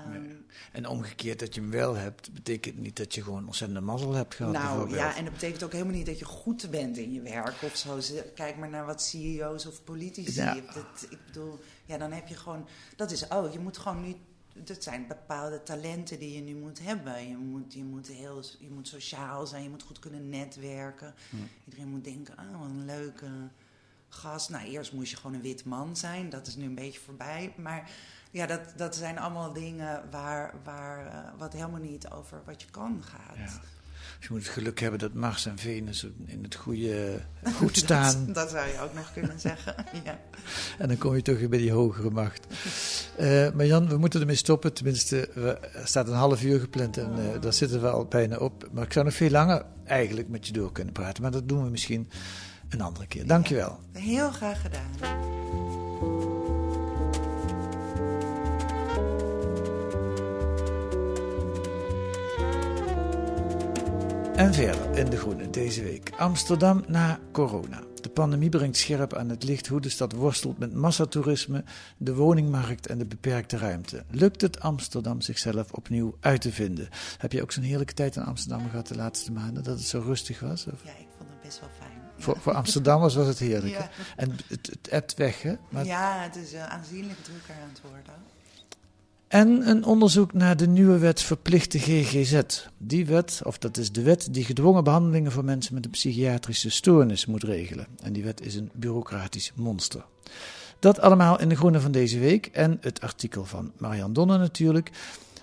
Ehm, 0.04 0.24
En 0.72 0.86
omgekeerd 0.86 1.38
dat 1.38 1.54
je 1.54 1.60
hem 1.60 1.70
wel 1.70 1.94
hebt, 1.94 2.32
betekent 2.32 2.78
niet 2.78 2.96
dat 2.96 3.14
je 3.14 3.22
gewoon 3.22 3.46
ontzettende 3.46 3.82
mazzel 3.82 4.12
hebt 4.12 4.34
gehad. 4.34 4.52
nou 4.52 4.94
ja, 4.94 5.16
en 5.16 5.24
dat 5.24 5.32
betekent 5.32 5.62
ook 5.62 5.72
helemaal 5.72 5.94
niet 5.94 6.06
dat 6.06 6.18
je 6.18 6.24
goed 6.24 6.70
bent 6.70 6.96
in 6.96 7.12
je 7.12 7.20
werk 7.20 7.62
of 7.62 7.76
zo. 7.76 7.98
Kijk 8.34 8.56
maar 8.56 8.68
naar 8.68 8.86
wat 8.86 9.02
CEO's 9.02 9.66
of 9.66 9.84
politici. 9.84 10.40
Ja. 10.40 10.54
Dat, 10.54 11.06
ik 11.10 11.18
bedoel, 11.26 11.58
ja, 11.84 11.98
dan 11.98 12.12
heb 12.12 12.28
je 12.28 12.36
gewoon. 12.36 12.68
Dat 12.96 13.10
is, 13.10 13.28
oh, 13.28 13.52
je 13.52 13.58
moet 13.58 13.78
gewoon 13.78 14.02
nu. 14.02 14.14
Dat 14.64 14.82
zijn 14.82 15.06
bepaalde 15.08 15.62
talenten 15.62 16.18
die 16.18 16.34
je 16.34 16.40
nu 16.40 16.54
moet 16.54 16.78
hebben. 16.82 17.28
Je 17.28 17.36
moet, 17.36 17.74
je 17.74 17.84
moet, 17.84 18.06
heel, 18.08 18.42
je 18.58 18.70
moet 18.70 18.88
sociaal 18.88 19.46
zijn, 19.46 19.62
je 19.62 19.70
moet 19.70 19.82
goed 19.82 19.98
kunnen 19.98 20.28
netwerken. 20.28 21.14
Iedereen 21.64 21.88
moet 21.88 22.04
denken, 22.04 22.36
ah, 22.36 22.60
wat 22.60 22.68
een 22.68 22.84
leuke 22.84 23.28
gast. 24.08 24.50
Nou, 24.50 24.66
eerst 24.66 24.92
moest 24.92 25.10
je 25.10 25.16
gewoon 25.16 25.34
een 25.34 25.42
wit 25.42 25.64
man 25.64 25.96
zijn. 25.96 26.30
Dat 26.30 26.46
is 26.46 26.56
nu 26.56 26.64
een 26.64 26.74
beetje 26.74 27.00
voorbij. 27.00 27.54
Maar 27.56 27.90
ja, 28.36 28.46
dat, 28.46 28.60
dat 28.76 28.96
zijn 28.96 29.18
allemaal 29.18 29.52
dingen 29.52 30.02
waar, 30.10 30.54
waar, 30.64 31.06
eh, 31.06 31.18
wat 31.38 31.52
helemaal 31.52 31.80
niet 31.80 32.10
over 32.10 32.42
wat 32.44 32.62
je 32.62 32.68
kan 32.70 33.02
gaat. 33.04 33.36
Ja. 33.36 33.60
Dus 34.18 34.26
je 34.28 34.28
moet 34.30 34.42
het 34.42 34.52
geluk 34.52 34.80
hebben 34.80 34.98
dat 34.98 35.12
Mars 35.14 35.46
en 35.46 35.58
Venus 35.58 36.06
in 36.26 36.42
het 36.42 36.54
goede 36.54 37.20
goed 37.60 37.76
staan. 37.76 38.26
Dat, 38.26 38.34
dat 38.34 38.50
zou 38.50 38.68
je 38.68 38.80
ook 38.80 38.94
nog 38.94 39.12
kunnen 39.12 39.40
zeggen. 39.40 39.74
Ja. 40.04 40.20
En 40.78 40.88
dan 40.88 40.98
kom 40.98 41.14
je 41.14 41.22
toch 41.22 41.38
weer 41.38 41.48
bij 41.48 41.58
die 41.58 41.72
hogere 41.72 42.10
macht. 42.10 42.46
Eh, 43.16 43.50
maar 43.52 43.66
Jan, 43.66 43.88
we 43.88 43.96
moeten 43.96 44.20
ermee 44.20 44.36
stoppen. 44.36 44.72
Tenminste, 44.72 45.30
we, 45.34 45.58
er 45.58 45.86
staat 45.86 46.08
een 46.08 46.14
half 46.14 46.42
uur 46.42 46.60
gepland 46.60 46.96
en 46.96 47.12
eh, 47.12 47.40
daar 47.40 47.52
zitten 47.52 47.80
we 47.80 47.88
al 47.88 48.04
bijna 48.04 48.36
op. 48.36 48.68
Maar 48.72 48.84
ik 48.84 48.92
zou 48.92 49.04
nog 49.04 49.14
veel 49.14 49.30
langer 49.30 49.64
eigenlijk 49.84 50.28
met 50.28 50.46
je 50.46 50.52
door 50.52 50.72
kunnen 50.72 50.92
praten. 50.92 51.22
Maar 51.22 51.30
dat 51.30 51.48
doen 51.48 51.64
we 51.64 51.70
misschien 51.70 52.10
een 52.68 52.80
andere 52.80 53.06
keer. 53.06 53.26
Dankjewel. 53.26 53.78
Heel 53.92 54.30
graag 54.30 54.60
gedaan. 54.60 55.65
En 64.36 64.54
verder 64.54 64.98
in 64.98 65.10
De 65.10 65.16
Groene 65.16 65.50
deze 65.50 65.82
week. 65.82 66.10
Amsterdam 66.16 66.84
na 66.86 67.18
corona. 67.32 67.82
De 68.00 68.08
pandemie 68.08 68.48
brengt 68.48 68.76
scherp 68.76 69.14
aan 69.14 69.28
het 69.28 69.42
licht 69.44 69.66
hoe 69.66 69.80
de 69.80 69.88
stad 69.88 70.12
worstelt 70.12 70.58
met 70.58 70.74
massatoerisme, 70.74 71.64
de 71.96 72.14
woningmarkt 72.14 72.86
en 72.86 72.98
de 72.98 73.06
beperkte 73.06 73.56
ruimte. 73.58 74.04
Lukt 74.10 74.40
het 74.40 74.60
Amsterdam 74.60 75.20
zichzelf 75.20 75.72
opnieuw 75.72 76.16
uit 76.20 76.40
te 76.40 76.52
vinden? 76.52 76.88
Heb 77.18 77.32
je 77.32 77.42
ook 77.42 77.52
zo'n 77.52 77.62
heerlijke 77.62 77.94
tijd 77.94 78.16
in 78.16 78.22
Amsterdam 78.24 78.68
gehad 78.70 78.86
de 78.86 78.96
laatste 78.96 79.32
maanden, 79.32 79.62
dat 79.62 79.78
het 79.78 79.86
zo 79.88 80.00
rustig 80.00 80.40
was? 80.40 80.66
Of? 80.66 80.84
Ja, 80.84 80.90
ik 80.90 81.06
vond 81.16 81.30
het 81.30 81.40
best 81.42 81.60
wel 81.60 81.68
fijn. 81.78 81.90
Ja. 82.16 82.22
Voor, 82.22 82.36
voor 82.40 82.52
Amsterdammers 82.54 83.14
was 83.14 83.26
het 83.26 83.38
heerlijk. 83.38 83.72
hè? 83.74 83.78
Ja. 83.78 83.88
En 84.16 84.36
het, 84.48 84.78
het 84.90 85.14
weg, 85.14 85.42
hè? 85.42 85.54
Maar 85.68 85.84
Ja, 85.84 86.22
het 86.22 86.36
is 86.36 86.52
eh, 86.52 86.66
aanzienlijk 86.66 87.18
drukker 87.22 87.54
aan 87.62 87.68
het 87.68 87.80
worden. 87.82 88.14
En 89.28 89.68
een 89.68 89.84
onderzoek 89.84 90.32
naar 90.32 90.56
de 90.56 90.66
nieuwe 90.66 90.98
wet 90.98 91.22
verplichte 91.22 91.78
GGZ. 91.78 92.40
Die 92.78 93.06
wet, 93.06 93.40
of 93.44 93.58
dat 93.58 93.76
is 93.76 93.92
de 93.92 94.02
wet 94.02 94.28
die 94.30 94.44
gedwongen 94.44 94.84
behandelingen 94.84 95.32
voor 95.32 95.44
mensen 95.44 95.74
met 95.74 95.84
een 95.84 95.90
psychiatrische 95.90 96.70
stoornis 96.70 97.26
moet 97.26 97.42
regelen. 97.42 97.86
En 98.02 98.12
die 98.12 98.24
wet 98.24 98.40
is 98.40 98.54
een 98.54 98.70
bureaucratisch 98.74 99.52
monster. 99.54 100.04
Dat 100.78 101.00
allemaal 101.00 101.40
in 101.40 101.48
de 101.48 101.56
groene 101.56 101.80
van 101.80 101.92
deze 101.92 102.18
week 102.18 102.46
en 102.46 102.78
het 102.80 103.00
artikel 103.00 103.44
van 103.44 103.72
Marian 103.78 104.12
Donner 104.12 104.38
natuurlijk. 104.38 104.90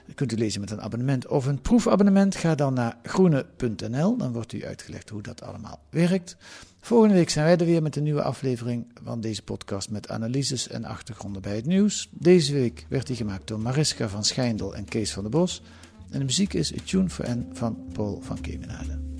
Dat 0.06 0.16
kunt 0.16 0.32
u 0.32 0.36
lezen 0.36 0.62
met 0.62 0.72
een 0.72 0.82
abonnement 0.82 1.28
of 1.28 1.46
een 1.46 1.62
proefabonnement. 1.62 2.36
Ga 2.36 2.56
dan 2.56 2.74
naar 2.74 2.98
groene.nl, 3.04 4.18
dan 4.18 4.34
wordt 4.34 4.54
u 4.54 4.66
uitgelegd 4.66 5.10
hoe 5.10 5.22
dat 5.22 5.42
allemaal 5.42 5.80
werkt. 5.90 6.38
Volgende 6.86 7.14
week 7.14 7.30
zijn 7.30 7.46
wij 7.46 7.58
er 7.58 7.66
weer 7.66 7.82
met 7.82 7.96
een 7.96 8.04
nieuwe 8.04 8.22
aflevering 8.22 8.86
van 9.04 9.22
deze 9.22 9.44
podcast 9.44 9.90
met 9.90 10.10
analyses 10.10 10.68
en 10.68 10.86
achtergronden 10.86 11.42
bij 11.42 11.56
het 11.56 11.66
nieuws. 11.66 12.10
Deze 12.12 12.54
week 12.54 12.86
werd 12.90 13.08
die 13.08 13.16
gemaakt 13.16 13.48
door 13.48 13.60
Mariska 13.60 14.10
van 14.10 14.24
Schijndel 14.24 14.76
en 14.76 14.86
Kees 14.86 15.14
van 15.14 15.24
der 15.24 15.32
Bos. 15.32 15.62
En 16.10 16.20
de 16.20 16.26
muziek 16.26 16.54
is 16.54 16.74
A 16.74 16.78
Tune 16.86 17.10
for 17.10 17.30
N 17.30 17.50
van 17.54 17.78
Paul 17.94 18.22
van 18.22 18.42
Kemenade. 18.42 19.13